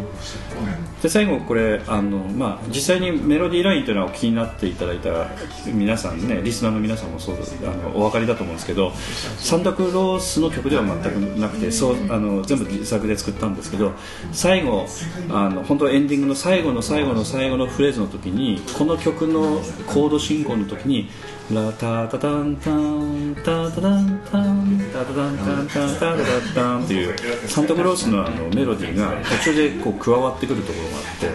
[1.03, 5.29] で最後これあの、まあ、実際にメロディーラインというのはお気になっていただいた
[5.67, 8.93] 皆さんねリスナーの皆さんもそうあのお分かりだと思うんですけど
[9.39, 13.93] サンタクロースの曲では全くなくてそうあの全部自作で作ったんですけど
[14.33, 14.87] 最後
[15.31, 21.11] あの本当はエンディングの最後の最後の最後のフレーズの時にこの曲のコード進行の時に
[21.53, 31.27] 「ラタタタンタンタタタンタンタタタンタンタンタタタタン」っていうサンタクロースのあのメロディーが途中でこう加わってくるところがあって、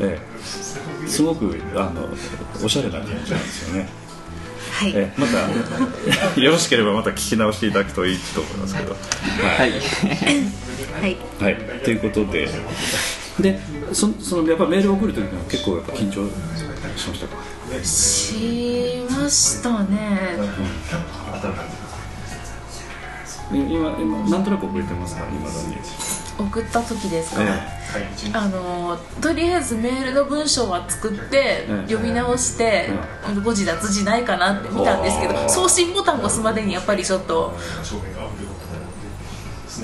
[0.00, 2.08] ええ、すごくあの
[2.64, 3.88] おしゃれな感じなんですよね。
[4.72, 8.96] はい、えまたよろしければまた聞き直していただくといいと思いますけど。
[9.42, 9.70] はい
[11.00, 12.48] はいはい、ということで、
[13.38, 13.60] で
[13.92, 16.28] そそのやっぱメール送るときは結構やっぱ緊張
[16.96, 17.47] しましたか。
[17.84, 20.36] しましたね。
[23.52, 25.24] い今今なんとなく覚えてますか？
[25.30, 25.76] 今だに。
[26.38, 27.48] 送った時ですか、え
[28.32, 31.82] あのとりあえずメールの文章は作ってええ。
[31.90, 32.90] 読み直して
[33.44, 37.56] 誤字脱字ないかなって見たんですけど送信ボタンを押すまでにやっぱりちょっと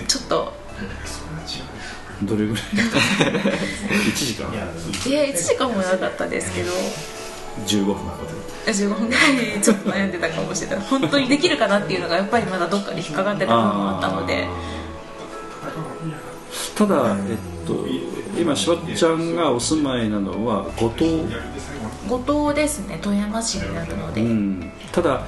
[0.07, 0.53] ちょっと
[2.23, 2.63] どれぐらい
[4.09, 4.53] 一時間。
[4.55, 4.57] い
[5.13, 6.71] や1時間もなかったですけど
[7.67, 7.95] 15分
[8.67, 9.21] 15分ぐら
[9.57, 10.87] いちょっと悩んでたかもしれない。
[10.87, 14.49] 本当にできるかなっていうのがやっぱりまだどっかで引っかかってた部分もあったので。
[16.77, 17.87] ただ、えっと、
[18.41, 21.05] 今しばちゃんがお住まいなのは五島、
[22.09, 22.99] 後藤ですね。
[23.01, 25.23] 富山市になるので、うん、ただ、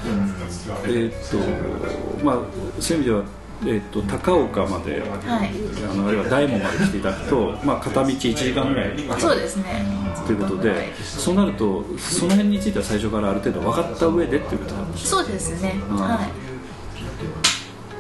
[0.87, 2.39] えっとまあ、
[2.81, 3.23] そういう意味では、
[3.65, 5.51] えっと、高岡まで、はい。
[5.91, 8.99] あのあるいは大門まで来ていただくと、まあ、片道1時間ぐらい。
[9.19, 9.85] そうですね。
[10.27, 15.81] ということでそうなるとその辺については最初からある程度分かった上でっていうことなんですそうですね。
[15.89, 15.97] うん。
[15.97, 16.47] はい。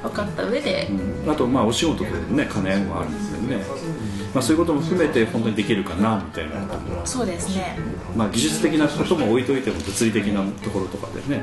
[0.02, 0.88] 分かった上で、
[1.26, 3.56] あとまあお仕事とのね兼ね合いもあるんですよね、
[4.32, 7.76] まあ、そういうことも含めて本当にできるかなみたいなことも、そうですね。
[8.14, 11.42] まあ、技術的なことも置いといても物理的なところとかでね、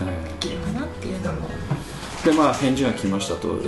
[0.00, 1.57] えできるかなっていうのもー
[2.24, 3.48] でまあ返事が来ましたと。
[3.52, 3.60] う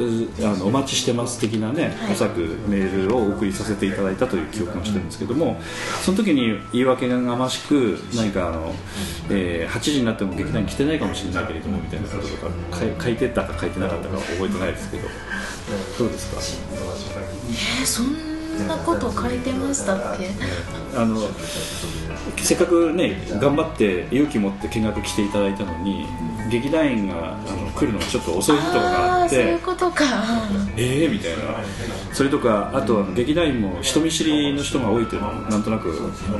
[0.43, 2.13] あのお待ちしてます的なね、はい。
[2.13, 5.61] おそらくメールをお送りさせていただいたという記憶がしてるんですけども
[6.03, 8.75] その時に言い訳ががましく何かあの、
[9.31, 15.09] えー8時になっても劇団に来てないかもしれないけれどもみたいなこととか書いてたか書いてなかったかは覚えてないですけど。
[15.99, 16.41] どうですか？
[17.51, 20.29] えーそんなこと書いてましたっけ？
[20.99, 21.21] あの
[22.37, 26.07] せっかくね頑張って勇気持って見学来ていただいたのに
[26.51, 30.05] 劇団員があの来るのがちょっと遅いところがあっあーそういてうことか。
[30.77, 31.37] ええー、みたいな。
[32.13, 35.89] それとかあとは劇団員も人見知りの人が多いというのはなんとなく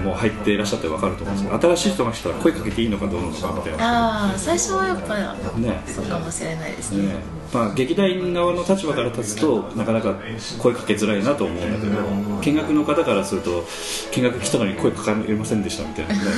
[0.03, 4.29] もう入っていらっしゃって分かると思うんですけど新しい人が来たら声かけていいのかどうなのかみたいな。
[4.29, 5.17] ああ最初はやっぱ
[5.59, 5.83] ね。
[5.87, 7.07] そうかもしれないですね。
[7.07, 7.41] ね。
[7.53, 10.15] まあ、劇団員側の立場から立つとなかなか
[10.59, 12.01] 声かけづらいなと思うんだけど
[12.41, 13.65] 見学の方からすると
[14.13, 16.21] 見学来たのに声かけませんでしたみたいなね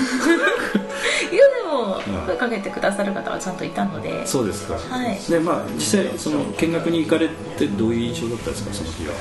[1.83, 2.27] ん。
[2.27, 4.27] 声かけてくださる方はちゃんといたので。
[4.27, 5.19] そうですか、はい。
[5.31, 8.75] でまあ実際その見学に行かれてどういう印象だったんですか？
[8.75, 9.15] その日は。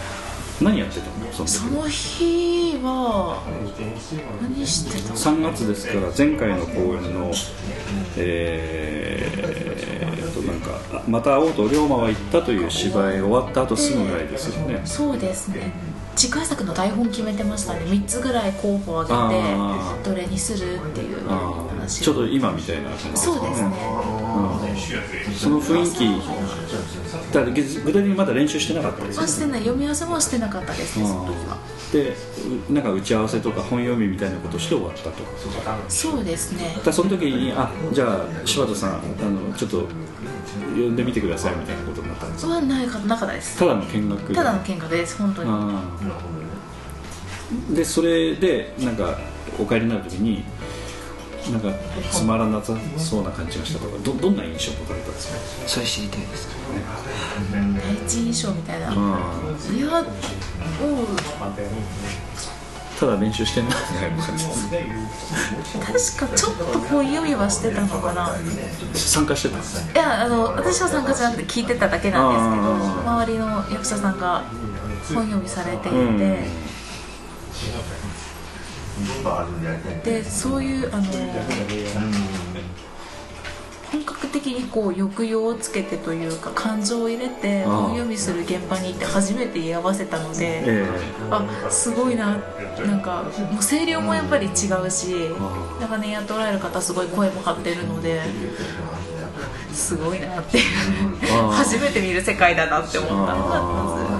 [0.61, 1.31] 何やってたの？
[1.33, 3.41] その時その日は
[4.41, 7.31] 何してたの？3月ですから前回の公演の
[8.15, 15.71] えー、となんかあまた会おうと龍馬は言ったという芝居終わった後すぐぐらいですよね、そうですね
[16.15, 23.67] 次回作の台本決めてましたね3つぐらい候補を挙げあてどれにするっていう話ちょうど今みたいな感じそうですね。
[23.67, 25.33] うん。
[25.35, 27.33] その雰囲気。
[27.33, 29.25] だ具体的にまだ練習してなかったですよね。
[29.25, 29.59] あしてない。
[29.61, 31.57] 読み合わせもしてなかったですねその時は。
[31.91, 32.15] で
[32.69, 35.11] うなんか打ち合わせとか本読みみたいなことして終わったと。
[35.89, 36.77] そうですね。
[36.83, 38.95] だその時にあじゃあ柴田さんあ
[39.29, 39.87] のちょっと
[40.71, 42.53] 読んでみてくださいみたいなことになったんですか？
[42.55, 43.57] はないかなかったです。
[43.59, 45.49] ただの見学でただの見学です本当に。
[47.75, 49.17] でそれでなんか
[49.59, 50.43] お帰りになる時に
[51.51, 51.69] なんか
[52.11, 55.67] つまらなさそうな感じがしたとかどどんな印象を持たれたんですか？
[55.67, 56.47] それ知りたいです。
[57.51, 59.03] 第一印象みたいな、いやもう？
[63.01, 63.75] ただ練習してんだ
[65.81, 68.35] 確かちょっと本読みはしてたのかな。
[68.93, 69.57] 参加してた。
[69.57, 72.75] いやあの私は参加じゃなくて聞いてただけなんですけど
[73.11, 74.43] 周りの役者さんが
[75.15, 76.17] 本読みされていて、うん。
[80.03, 81.03] でそういうあの
[83.91, 90.85] 本格的にこう抑揚をつけてというか感情を入れて本読みする現場に行って初めて居合わせたので、え
[91.29, 92.39] あすごいな。
[92.85, 94.53] なんかもう声量もやっぱり違う
[94.89, 98.21] しあ長年やっておられる方すごい声も張ってるので
[99.73, 100.59] すごいなって
[101.51, 103.15] 初めて見る世界だなって思った。
[103.15, 104.10] のがまず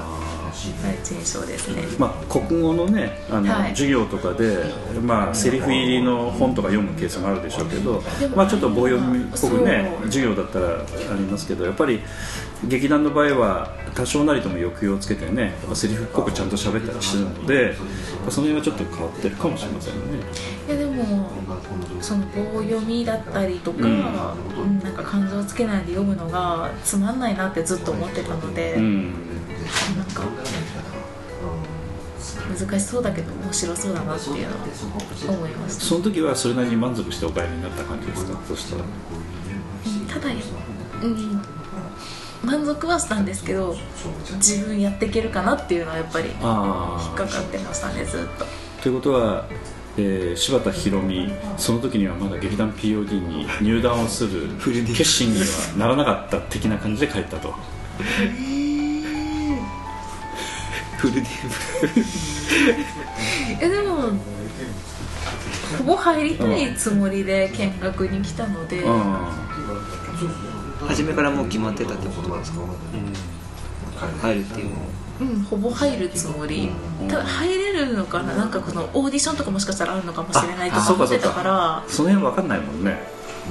[1.46, 3.70] ですねーまあ、国語のねあの、はい。
[3.72, 4.66] 授業とかで、
[5.02, 8.04] まあ、セリフ入りの本とか読むケースもあるでしょうけど
[8.36, 10.84] まあ、ちょっと棒読みっぽくね授業だったらあ
[11.16, 12.02] りますけどやっぱり
[12.68, 17.76] 劇団の場合は多少なりとも抑揚をつけてねセリフっぽくちゃんと喋ったりしてるので
[18.30, 20.00] その辺はちょっと変わってるかもしれませんね。
[20.68, 21.30] いやでも
[22.00, 24.64] その棒読みだったりとか、うん。
[24.64, 29.14] うんなんか感情をつけないで読むのがつまんないなってずっと思ってたので、うん
[29.98, 30.06] なん。
[30.08, 30.24] か
[32.60, 38.38] 難しそうだけど面白そうだなっていうのは思いましたその時はそれなりに満足してお帰りになった感じですか？
[38.48, 38.86] そしたらう
[39.90, 40.06] ん。
[40.08, 40.30] ただ、
[41.04, 41.42] うん、
[42.44, 43.76] 満足はしたんですけど
[44.36, 48.46] 自分やっていけるかなっていうのはやっぱり引っあかかってましたねずっと。
[48.84, 49.46] ということは、
[49.98, 54.48] えー柴田博美その時にはまだ劇団 POD に入団をする
[54.96, 55.46] 決心には
[55.78, 57.54] ならなかった的な感じで帰ったと
[61.02, 61.26] フルディ
[63.60, 64.12] えでも
[65.80, 69.02] ほぼ入りたいつもりで見学に来たので、うん。
[70.88, 72.60] 初めからもう決まってたってことですか、
[74.22, 74.82] 入るっていうのは
[75.22, 76.70] うん、ほぼ入るつもり。
[77.08, 78.36] ただ入れるのかな？
[78.36, 81.84] なんかこのオーディションとかもしかしたらあるのかもしれないとあか思ってたから。
[81.88, 83.00] その辺分かんないもんね、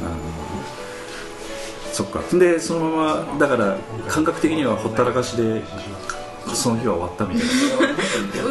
[0.03, 2.20] うん、そっか。
[2.36, 3.76] でそのままだから
[4.09, 5.62] 感覚的にはほったらかしで
[6.55, 7.49] その日は終わったみたい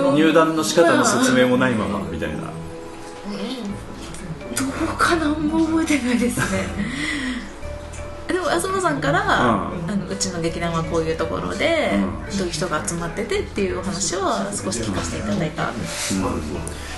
[0.04, 0.12] な。
[0.14, 2.38] 入団の仕方の説明もないままみたいな。
[2.38, 2.44] ど
[4.66, 4.68] う
[4.98, 6.68] かなあんま覚えてないですね。
[8.28, 9.30] でも東さんから、うん。
[9.92, 11.98] あのうちの劇団はこういうところで、う
[12.34, 12.38] ん。
[12.38, 15.72] どういう人が集まっててっていうお話は少し聞かせていただいた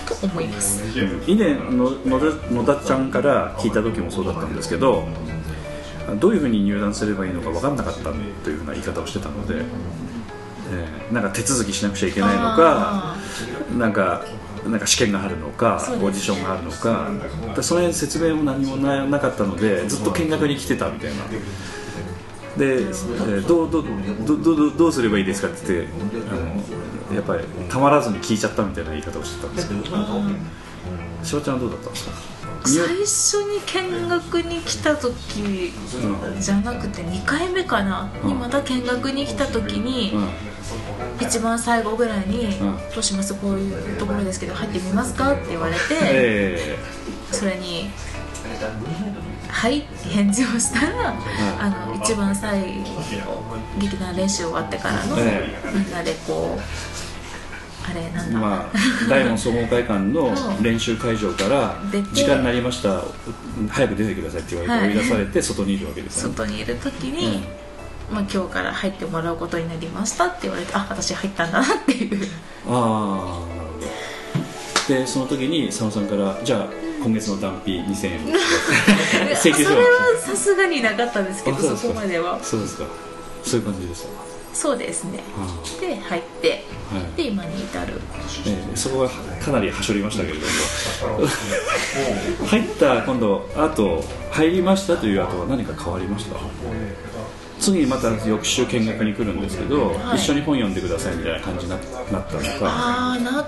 [0.06, 0.84] と思います。
[1.26, 5.08] 以前の野田野田ちゃんから聞いた時もそうだったんですけど
[6.20, 8.12] どういうふうに入団すればいいのか分かんなかった
[8.44, 9.64] というふうな言い方をしてたので、
[10.72, 13.16] えーなんか手続きしなくちゃいけないのか
[13.78, 14.24] なんか
[14.66, 17.10] なんか試験があるのかオーディションがあるのか
[17.56, 21.24] でその辺説明も何もななかったのでずっと見学に来てたみたいな。
[22.58, 23.86] で、えーどうどう
[24.26, 29.84] どどどどうすればいいですかって言ってあのやっぱりたまらずに聞いちゃったみたいな言い方をしてたんですけど。
[31.24, 32.12] しばちゃんはどうだったんですか？
[32.64, 35.74] 最初に見学に来た時
[36.40, 38.30] じゃなくて2回目かな、うん。
[38.30, 40.30] にまた見学に来た時に、うん。
[41.20, 46.78] 一番最後ぐらいにうん「どうしますこういうところですけど入ってみますか?」って言われて、え
[47.32, 47.92] それに
[49.50, 51.14] 「はい」って返事をしたら、
[51.60, 53.44] あの一番最後
[53.78, 55.60] 劇団練習終わってからの、え。
[55.74, 56.62] みんなでこう
[57.90, 61.76] あれなんだ、えまあ大門総合会館の練習会場から
[62.14, 63.04] 時間になりました。
[63.70, 64.98] 早く出てくださいって言われてはい。
[64.98, 67.44] 追い出されて外にいるわけですよね、外にいる時に、
[68.12, 72.28] まあ、今日から入ってもらうことになりましたって言われてあ私入ったんだなっていう。
[72.68, 76.68] ああなるほどでその時に佐野さんからじゃあ
[77.04, 78.20] 今月の断費2000円。
[79.36, 79.88] 請求書それは
[80.20, 82.40] さすがになかったですけどそこまでは。
[82.44, 82.86] そうですか。
[83.44, 84.10] そういう感じですか
[84.54, 85.20] そうですね。
[85.38, 87.06] あで入ってあはい。
[87.16, 88.02] で今に至る。
[88.48, 89.10] えーそこは
[89.44, 91.28] かなりはしょりましたけれども。
[92.48, 96.36] 入った今度あと入りましたという後は何か変わりました？
[97.60, 100.18] 次にまた翌週見学に来るんですけど、はい。
[100.18, 102.30] 一緒に本読んでくださいみたいな感じにななったのか。
[102.64, 103.48] ああなっ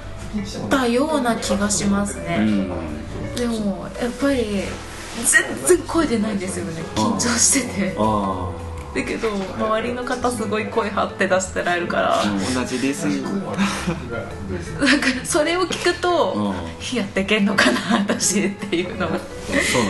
[0.69, 3.35] たような気がしますね、うん。
[3.35, 4.63] でもやっぱり
[5.25, 6.81] 全然声出ないんですよね。
[6.95, 7.95] 緊張してて。
[7.97, 8.51] あ
[8.95, 12.23] だけど周りの方すごい声張って出してられるから。
[12.55, 13.09] 同じです。
[13.09, 16.53] よなんかそれを聞くと
[16.93, 19.09] うやっていけんのかな私っていうの。
[19.09, 19.19] が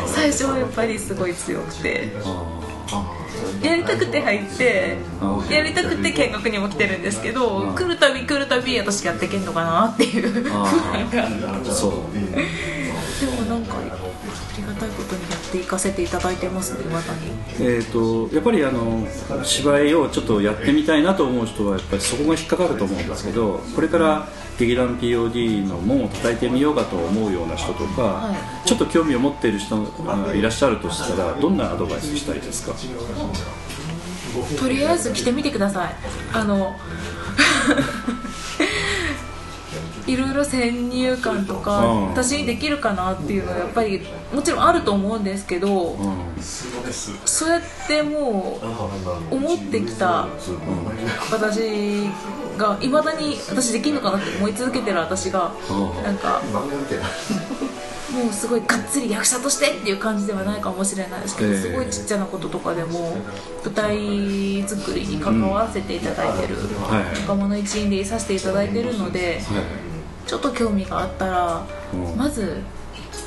[0.08, 2.12] 最初はやっぱりすごい強くて。
[2.24, 3.20] あ
[3.62, 5.54] やりたくて入ってうん。
[5.54, 7.76] やりたくて見学にも来てるんですけどうん。
[7.76, 10.30] 来るたび来るたび私やっていけんのかなっていう。
[10.44, 11.60] 不あ安が
[13.24, 15.23] でもなんかありがたいことにや
[15.54, 17.66] っていかせていただいてますねに。
[17.66, 19.08] えー、とやっぱりあの
[19.44, 24.28] 芝居をちょっとやってみたいなと思う人はやっぱりそこが引っかかると思うんですけどこれから
[24.58, 28.36] 劇団 POD の門を叩いてみようかと思うような人とか、は
[28.66, 32.74] ちょっと興味を持っている人がいらっしゃるとしたらどんなアドバイスしたいですか？
[34.60, 35.96] とりあえず来てみてください。
[36.34, 36.76] あの
[40.08, 42.08] いろいろ先入観とか、うん。
[42.10, 44.02] 私にできるかなっていうのはやっぱり
[44.34, 46.24] もちろんあると思うんですけど、うん
[47.26, 48.60] そうやっても
[49.32, 50.28] う思ってきた
[51.32, 52.10] 私
[52.58, 56.42] がいまだに私できるのかなって思い続けてる私がうんなんか
[58.14, 61.58] もうすごいがっつり役者としてっていう感じではないかもしれないですけど、ええ。
[61.60, 63.16] すごいちっちゃなこととかでも
[63.64, 67.22] 舞台作りに関わらせていただいてる、はい。
[67.22, 69.93] 若者一員でいさせていただいてるので、はい
[70.28, 72.18] ちょっと興味があったら、うん。
[72.18, 72.58] まず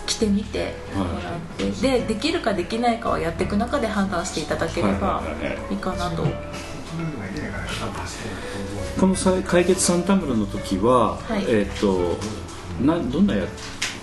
[0.06, 1.14] 来てみてもらっ
[1.56, 5.24] て、でできるかできないかはやっていく中で判断していただければはい。
[5.26, 6.22] はいはいはいいいかなと、
[9.00, 11.44] このさ解決サンタムロの時は、はい。
[11.48, 12.16] えっ、と
[12.80, 13.42] などんなや、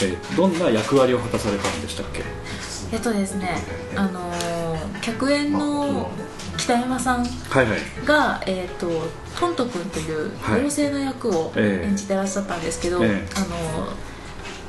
[0.02, 2.24] えーどんな役割を果たされたんでしたっけ？
[2.92, 3.58] えっとですね
[3.96, 6.12] あのー客演の
[6.58, 7.80] 北山さんはいはい。
[8.06, 8.88] が、えー、と
[9.40, 10.60] トント君というはい。
[10.62, 11.88] 妖精の役をええ。
[11.88, 13.28] 演じてらっしゃったんですけど、ええ。
[13.36, 13.94] あの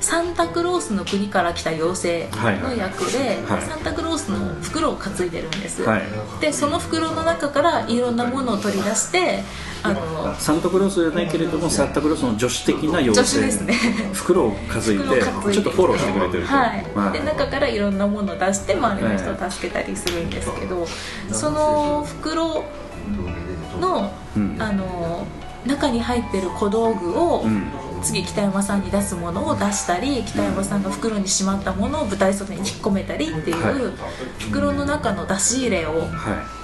[0.05, 3.63] サンタクロースの国から来た妖精の役で、はい。
[3.63, 6.03] サンタクロースの袋を担いでるんです、はい。
[6.43, 9.43] でその袋の中からいろんなものを取り出して
[9.83, 13.41] あのサンタクロースじゃないけれどもサンタクロースの女子的な妖精。
[13.47, 13.75] ですね。
[14.13, 16.55] 袋を担いでちょっとフォローしてくれてると。
[16.55, 20.87] はい、で中からいろんなものを出して周りの人を助けたりするんですけど、
[21.33, 22.65] その袋
[23.81, 24.57] の,、うん。
[24.61, 25.27] あの
[25.65, 27.73] 中に入ってる小道具を、うん
[28.05, 34.45] 次北山さんに出すものを出したり北山さんが袋にしまったものを舞台袖に引っ込めたりっていう、はい。
[34.45, 36.64] 袋の中の出し入れをはい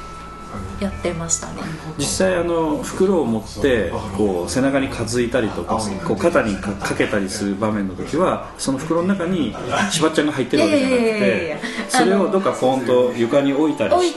[0.81, 1.63] やってましたね。
[1.99, 9.55] 実際あの袋を持ってこう背中に担いたりとかこう肩にかかけたりする場面の時はその袋の中に
[9.91, 14.17] しばっちゃんが入ってるわけじゃなくてやそれをどっかポンと床に置いたりし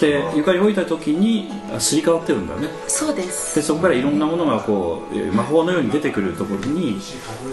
[0.00, 2.68] てで床に置いた時にあすり替わってるんだね。
[2.88, 3.54] そうです。
[3.56, 6.98] でそこからいろんなものがこうえー魔法のように出てくるところに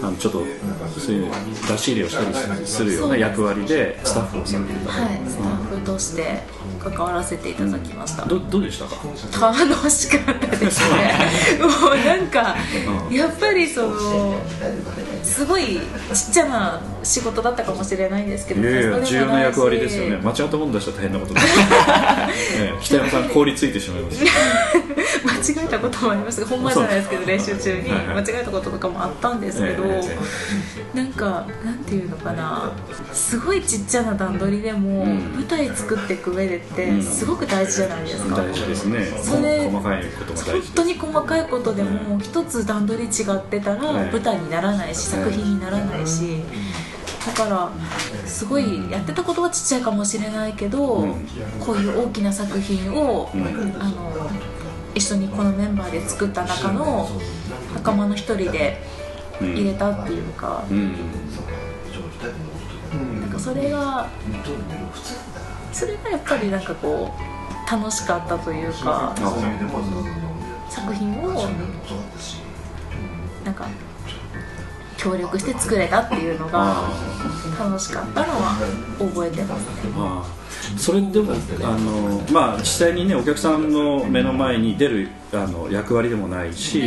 [0.02, 0.42] あのちょっと
[0.98, 1.30] そういう
[1.68, 6.40] 出し入れをしたりするような役割でスタッフをされていたはいスタッフとして
[6.82, 8.96] 関わらせていただきました、どどうでしたか？
[9.54, 11.18] 楽しかったですね。
[11.60, 12.54] もうなんか
[13.08, 13.14] うん。
[13.14, 14.34] やっぱりその
[15.22, 15.80] すごい
[16.12, 20.16] ちっちゃな仕事だったかもしれないんですけどいやいや重要な役割ですよね。
[20.16, 21.48] 間違ったもの出したら大変なことになる、
[22.58, 24.24] ええ北山さん凍りついてしまいます。
[25.24, 29.84] 間違えたこともありましたが本番じゃないですけど練習中に間違えたこととかもあったんですけど、
[30.94, 32.72] なんかなんていうのかな。
[33.12, 35.34] すごいちっちゃな段取りでも、ん。
[35.34, 37.02] 舞台作っていく上でってうん。
[37.02, 39.06] すごく大事じゃないですか、大事ですね。
[39.22, 44.10] それ細かいことが大本事当に細かいことでも一つ段取り違ってたらはい。
[44.10, 46.42] 舞台にならないし作品にならないし
[47.26, 47.70] だから
[48.26, 51.26] すごいやってたことはちっちゃいかもしれないけどうん。
[51.58, 53.42] こういう大きな作品をうん。
[53.80, 54.30] あの
[54.94, 57.08] 一緒にこのメンバーで作った中の
[57.74, 58.80] 仲間の一人で
[59.40, 60.92] 入れたっていうか、うん。
[63.20, 64.08] なんかそれが
[65.72, 69.12] それがやっぱりなんかこう楽しかったというか
[70.70, 71.48] 作品を
[73.44, 73.66] なんか
[74.96, 76.88] 協力して作れたっていうのが
[77.58, 78.56] 楽しかったのは
[78.98, 80.44] 覚えてますね。
[80.78, 81.32] それでも
[81.62, 86.80] あの、まあ、実際にねお客さんの目の前に出るあの役割でもないし、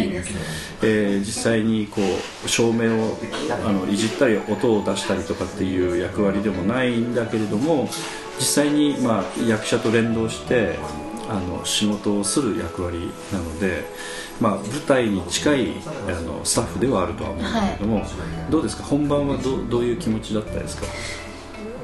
[0.82, 2.01] えー実際にこ
[2.45, 3.18] う照明を
[3.66, 7.89] あのいじったり音を出したりとかっていう役割でもないんだけれども
[8.39, 10.78] 実際に、まあ、役者と連動して
[11.30, 13.86] あの仕事をする役割なので、
[14.40, 15.68] まあ、舞台に近い
[16.08, 18.06] あのスタッフではあるとは思うんだけれども、
[18.50, 18.84] どうですか？
[18.84, 20.86] 本番はどうどういう気持ちだったですか？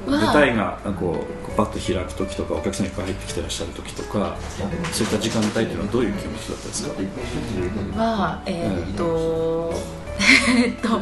[0.06, 4.36] 舞台がこうパッと開く時とかお客さんいっぱい入ってきてらっしゃる時とか
[4.92, 6.94] そういった時間帯っていうのはどういう気持ちだったですか？
[7.96, 9.72] はえーっと、
[10.18, 11.00] えーっと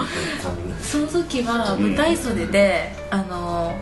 [0.82, 3.74] その時は舞台袖で、あの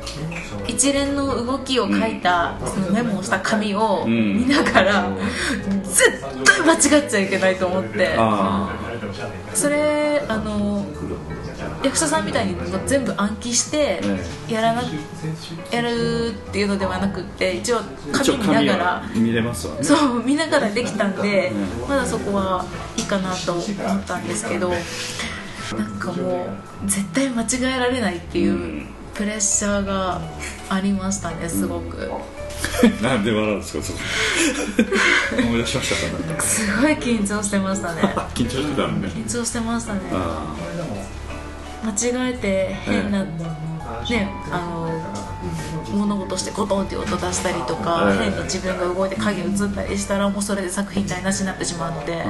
[0.68, 4.10] 一連の動きを書いた、そのメモをした紙をん。
[4.36, 5.08] 見ながら、
[5.82, 8.14] 絶対間違っちゃいけないと思って。
[8.16, 8.70] あ
[9.54, 10.84] それあの
[11.82, 12.56] 役者さんみたいに
[12.86, 14.00] 全部暗記して
[14.48, 14.82] えやらな
[15.70, 17.78] やるっていうのではなくって一応
[18.12, 18.84] 紙見な紙がら。
[18.84, 19.82] は見れますわね。
[19.82, 22.64] そう見ながらできたんで、うんまだそこは
[22.96, 26.46] いいかなと思ったんですけどなんかも
[26.84, 28.86] う絶対間違えられないっていううん。
[29.14, 30.20] プレッシャーが
[30.70, 32.10] ありましたねすごく、
[33.02, 33.92] なんで笑うんですかそ
[35.36, 35.42] れ。
[35.44, 38.02] 思い出しましたかねすごい緊張してましたね。
[38.34, 40.00] 緊張してたんで緊張してましたね。
[40.12, 40.54] あ
[41.82, 43.30] 間違えて変な、ね
[44.50, 44.90] あの
[45.96, 48.30] 物事してコトンって音出したりとか、ええ。
[48.30, 52.24] 変に自分が動いて影映ったりしたらもうそれで作品台無しになってしまうので、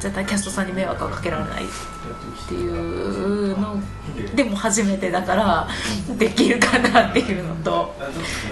[0.00, 3.76] 絶対キャストさんに迷惑はかけられないっていうの
[4.34, 5.68] でも初めてだから
[6.16, 7.94] できるかなっていうのと。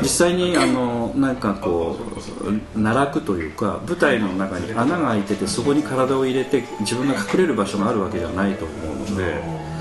[0.03, 9.74] 実際にあのなんかこう奈落というか舞台の中に穴が開いててそこに体を入れて自分が隠れる場所があるわけじゃないと思うので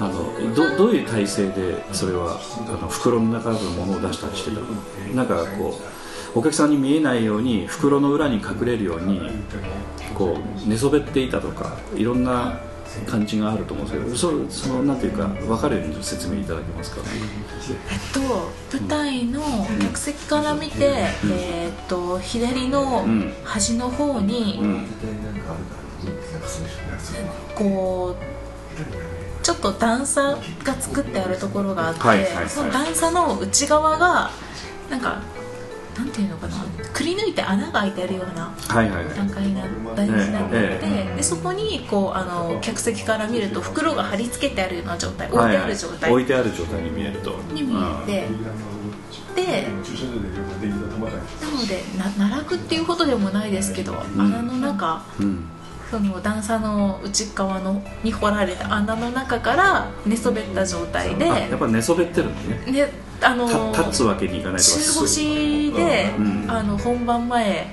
[0.00, 4.66] あのどどういう体勢でそれはあの袋の中のものを出したりしてたの？
[5.14, 5.78] なんかこ
[6.34, 9.20] うお客さんに見えないように袋の裏に隠れるように
[10.14, 12.58] こう寝そべっていたとかいろんな
[13.06, 18.20] 感じがあると思うんですけどそそのなんていうか分かるように説明いただけますか、えっと
[18.76, 19.40] 舞台の
[19.80, 23.32] 客席から見て、えっと左のん。
[23.44, 24.86] 端の方に、うん。
[27.54, 28.33] こう
[29.44, 32.48] ちょっと段差が作ってあるところがあって、はいはいはい。
[32.48, 34.30] その段差の内側が
[34.90, 35.20] なんか
[35.96, 36.56] なんていうのかな
[36.92, 39.04] くり抜いて穴が開いてるようなはいはい。
[39.04, 39.62] はい段階にな
[39.94, 40.50] 段になって。
[40.50, 46.10] て、ええでそこにこうあの客席から見ると袋が貼り付けてあるような状態置いてある状態。
[46.10, 47.38] 置いてある状態に見えると。
[47.52, 48.28] に見えて、
[49.36, 55.50] でなのでな奈落っていうことでもないですけど、穴の中うん
[55.94, 62.72] その段差の内側のに掘られた穴の中から寝そべった状態で、あやっぱ寝そべってるんだね。
[62.72, 62.88] ね
[63.20, 64.76] あのた立つわけにいかないとか。
[64.80, 66.50] 中腰で、うん。
[66.50, 67.72] あの本番前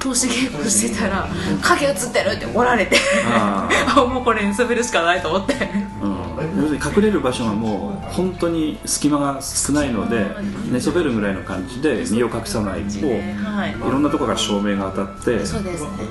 [0.00, 1.28] 通し稽古してたら
[1.62, 2.98] 「影映ってる!」っておられて。
[3.94, 5.54] もうこれ寝そべるしかないと思って。
[6.02, 6.13] うん、
[6.56, 10.26] 要するに隠れる場所がもう本当に隙間が少ないので
[10.70, 13.74] 寝そべるぐらいの感じで身を隠さないといはい。
[13.78, 15.38] ろんなところから照明が当たって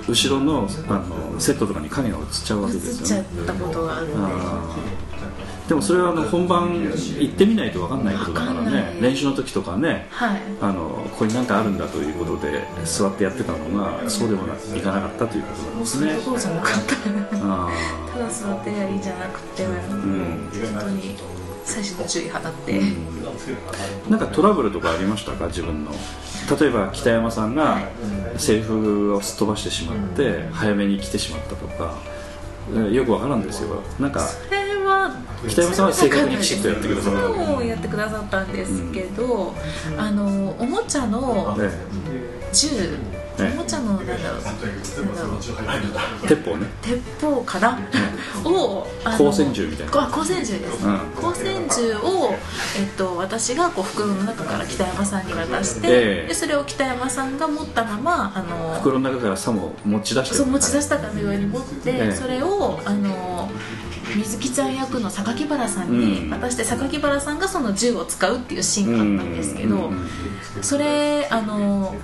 [0.07, 0.93] 後ろのあ
[1.33, 4.11] のセットとかに影が映っちゃうわけ映っちゃっですよねたことがあるん
[5.67, 10.41] でもそれはあの本番行ってみないと分かんないことだからね練習の時とかねはい。
[10.61, 16.19] あのここに何かあるんだということで座ってやってたのがそうでもないかなかったということなんですね。
[16.19, 16.97] そうじゃなかった。
[17.37, 17.69] あ
[18.11, 19.67] ただ座ってやりじゃなくて、ん。
[19.69, 21.15] 本当に
[21.63, 25.47] 最初の注意払って、ーなんかトラブルとかありましたか？
[25.47, 25.91] 自分の。
[26.59, 27.79] 例えば北山さんが
[28.35, 31.95] セリフをすっ飛ばしてしまって早めに来てしまったとか。
[32.73, 33.81] えよくわからんですよ。
[33.99, 34.62] なんかそれ
[35.03, 35.15] は
[35.47, 37.63] 北山さんは正確にきちっとやってくださった。
[37.63, 39.53] やってくださったんですけど、
[39.97, 41.69] あのおもちゃのね
[42.51, 42.67] 銃、
[43.39, 43.51] ええ。
[43.53, 45.37] おもちゃのなんだろうなんだろ
[46.23, 46.67] う鉄砲ね。
[46.81, 47.79] 鉄砲かな、
[48.45, 50.03] を光線銃みたいな。
[50.03, 50.99] あ光線銃です、うん。
[51.15, 52.35] 光線銃を、
[52.77, 56.27] えっと、私がこう袋の中から北山さんに渡して、ええ。
[56.27, 62.11] でそれを北山さんが持ったままあの袋の中からさも持ち出してそう持ち出したかのように持って、ええ。
[62.11, 63.49] それをあの
[64.15, 69.91] 水木ちゃん役の榊原さんに渡して榊原さんがその銃を使うっていうシーンがあったんですけど、
[70.61, 71.95] それあの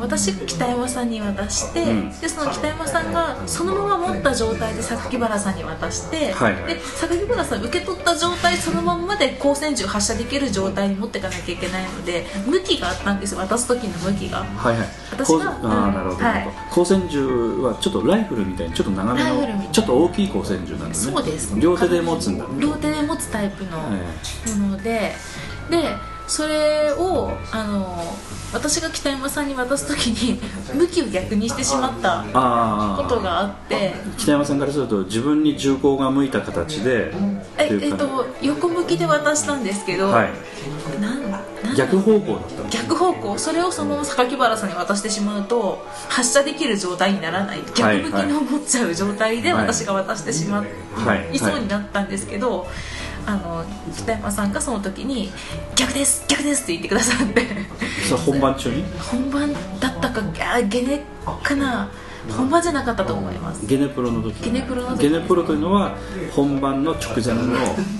[0.00, 2.10] 私が北山さんに渡して、ん。
[2.20, 6.74] でその北山さんがそのまま持った状態で榊原さんに渡して、はいはい。
[6.74, 13.40] で榊原さん受け取った状態そのままで光線銃発射できる状態に持っていかなきゃいけないので向きがあったんですよ。
[13.40, 14.38] 渡す時の向きが。
[14.44, 14.88] はいはい。
[15.12, 16.48] 私がうんあーなるほど、はい。
[16.70, 20.94] 光線銃はちょっとライフルみたいにちょっと長めのちょっと大きい光線銃なんだね。
[20.94, 21.58] そうです。
[21.58, 22.44] 両手で持つんだ。
[22.44, 23.70] ね両手で持つタイプの
[24.46, 24.50] え。
[24.58, 25.14] もので、
[25.70, 25.84] で
[26.30, 28.16] それをあの
[28.52, 30.40] 私が北山さんに渡す時に
[30.74, 32.24] 向きを逆にしてしまった
[32.96, 33.94] ことがあって。
[34.16, 37.12] 北山さんからすると自分に銃口が向いた形で
[37.58, 40.30] ええっと横向きで渡したんですけど、はい。
[41.76, 42.68] 逆方向だったの？
[42.70, 43.38] 逆方向。
[43.38, 47.62] それをその榊原さんに渡してしまうと発射できる状態にならない。
[47.74, 49.62] 逆向きの持っちゃう状態ではい。
[49.64, 50.64] 私が渡してしまは
[51.16, 51.30] い。
[51.32, 52.66] いそうになったんですけど、
[53.26, 53.64] あの
[53.94, 55.30] 北山さんがその時に
[55.76, 57.46] 「逆です逆です」って言ってくださって。
[58.08, 58.84] それ本番中に？
[58.98, 60.22] 本番だったか
[60.54, 61.02] あゲネ
[61.42, 61.90] かな
[62.28, 63.66] 本番じゃなかったと思います。
[63.66, 65.96] ゲネプロの時ゲネプロの時ゲネプロというのは
[66.32, 67.34] 本番の直前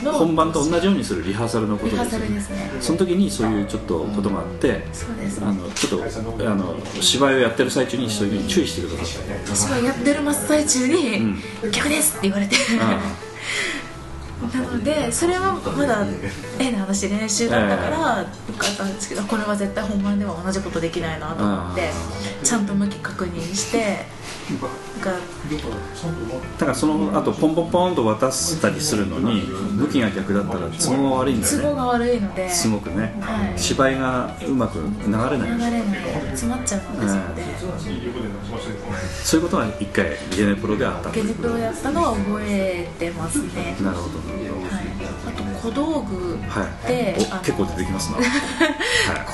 [0.04, 2.70] の本番と同じようにするリハーサルのことリハーサですよねルですね。
[2.80, 5.42] その時にそういうちょっとことがあってそうです。
[5.42, 9.54] あのちょっとあの芝居をやってる最中にそういうふうに注意してくださった。
[9.54, 11.36] 私はやってる真っ最中に
[11.72, 12.56] 「逆です」って言われて
[14.48, 16.06] なのでそれはまだ
[16.58, 18.26] 絵の話練習だったからよ
[18.58, 21.90] かったんですけどこれは絶対本番では同じことできないなと思って
[22.42, 24.06] ちゃんと向き確認して
[25.00, 25.06] だ
[26.66, 31.62] からその後ポンポンポンと渡したりするのに向きが逆だったら都合が悪いんだよね。
[31.62, 33.58] 都合が悪いのですごくね、はい。
[33.58, 35.38] 芝居がうまく流れない。
[35.38, 37.42] 流れない詰まっちゃうのでそこで
[39.24, 43.76] そういうことは一回ゲネプロであったゲネプロやったのは覚えてますね。
[43.80, 44.29] なるほどなるほどはい、
[45.26, 46.88] あと小道具はい。
[46.88, 48.16] で、あのお結構出てきますな。
[48.16, 48.26] はい。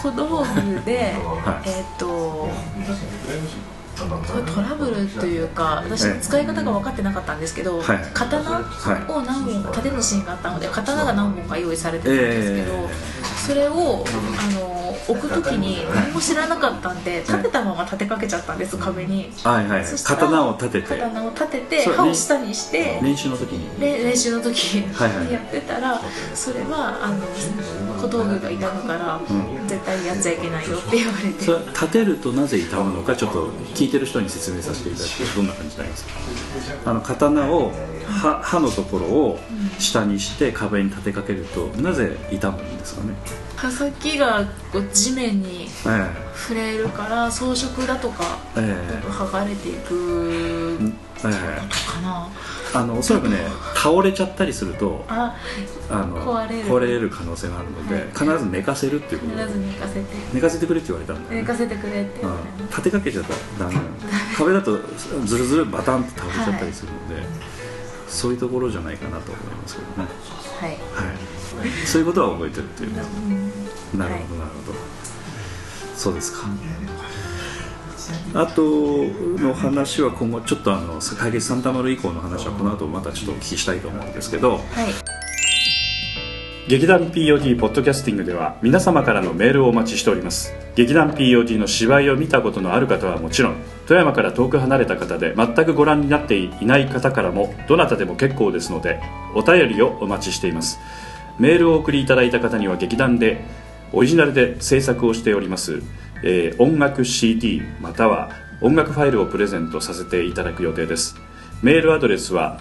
[0.02, 1.68] 小道具で、はい。
[1.68, 2.48] えっ、と
[3.96, 7.98] これトラブルというか私使い方が分かってなかったんですけど、はい。
[8.12, 12.88] 刀を何本か立てるシーンがあったので刀が何本か用意されてたんですけど、え
[13.46, 14.75] それをあの
[15.08, 19.84] 置く時に何も知らなかったんで立てたまま立てかけちゃったんです壁に、はいはい。
[20.04, 20.88] 刀を立てて。
[20.88, 23.80] 刀を立ててそう刃を下にして練習の時に。
[23.80, 24.84] で練習の時
[25.30, 26.00] やってたら
[26.34, 27.24] それはあの
[28.00, 29.20] 小道具が痛むから、
[29.66, 31.46] 絶対やっちゃいけないよって言われて。
[31.72, 36.90] 立てるとなぜ痛むのかちょっと聞いてる人に説明させていただくとどんな感じになりますか？
[36.90, 37.72] あの刀を
[38.06, 39.38] 刃刃のところを
[39.78, 43.14] 下にして壁に立てかけるとなぜ痛むんですかね？
[43.56, 49.06] 刃先がこう地面にえ触れるから装飾だとかええ。
[49.08, 50.78] 剥がれていく
[51.24, 51.30] ええ。
[51.30, 52.28] かな。
[52.74, 53.38] あのおそらくね
[53.74, 55.34] 倒れちゃったりするとあ
[55.88, 57.08] あの壊れる。
[57.08, 58.04] 可能性があるので、はい。
[58.12, 59.32] 必ず寝かせるっていうこと。
[59.38, 60.06] 必ず寝かせて。
[60.34, 61.40] 寝かせてくれって言われたんだよね。
[61.40, 62.20] 寝かせてくれって。
[62.20, 62.66] うん。
[62.68, 63.80] 立てかけちゃったらダメ
[64.36, 64.78] 壁だと
[65.24, 67.22] ずるずるバタンと倒れちゃったりするので、
[68.16, 70.08] そういうところじゃないかなと思いますけどね、
[70.58, 70.70] はい。
[70.70, 70.78] はい、
[71.86, 73.02] そういうことは覚えてるっていうね。
[73.92, 73.98] うん。
[73.98, 74.78] なるほどなるほど。
[75.94, 76.48] そうですか。
[78.34, 84.52] あとの話は今後ちょっとあの「解決サンタマル」以降の話はこの後またちょっとお聞きしたいと思うんですけど。
[84.52, 85.15] はい
[86.68, 90.52] 劇団 POD ポッドキャスティングでは皆様からのメールをお待ちしております。
[90.74, 93.56] 劇団 POD の芝居を見たことのある方はもちろん
[93.86, 99.00] 富山から遠く離れた方で全くご覧になっていない方からもどなたでも結構ですので
[99.36, 100.80] お便りをお待ちしています。
[101.38, 103.44] メールをお送りいただいた方には劇団で
[103.92, 105.84] オリジナルで制作をしております、
[106.24, 111.14] えー音楽 CD または音楽ファイルをプレゼントさせていただく予定です。
[111.62, 112.60] メールアドレスは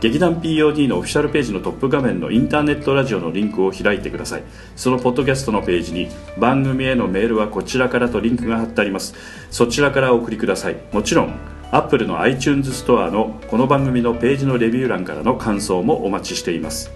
[0.00, 4.44] 劇団 POD のオフィシャルページのトップ画面のインターネットラジオのリンクを開いてください。
[4.76, 9.14] そのポッドキャストのページに番組へのメールはこちらからとリンクが貼ってあります。
[9.50, 10.76] そちらからお送りください。
[10.92, 11.34] もちろん
[11.72, 16.92] Apple の iTunes ストアのこの番組のページのレビュー欄からの感想もお待ちしています。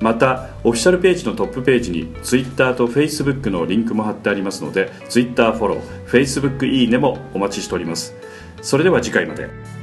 [0.00, 8.14] またオフィシャルページのトップページに Twitter と Facebook のリンクも貼ってありますので Twitter フォロー Facebook いいねもお待ちしております。
[8.60, 9.77] それでは次回まで。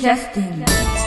[0.00, 0.99] Justin.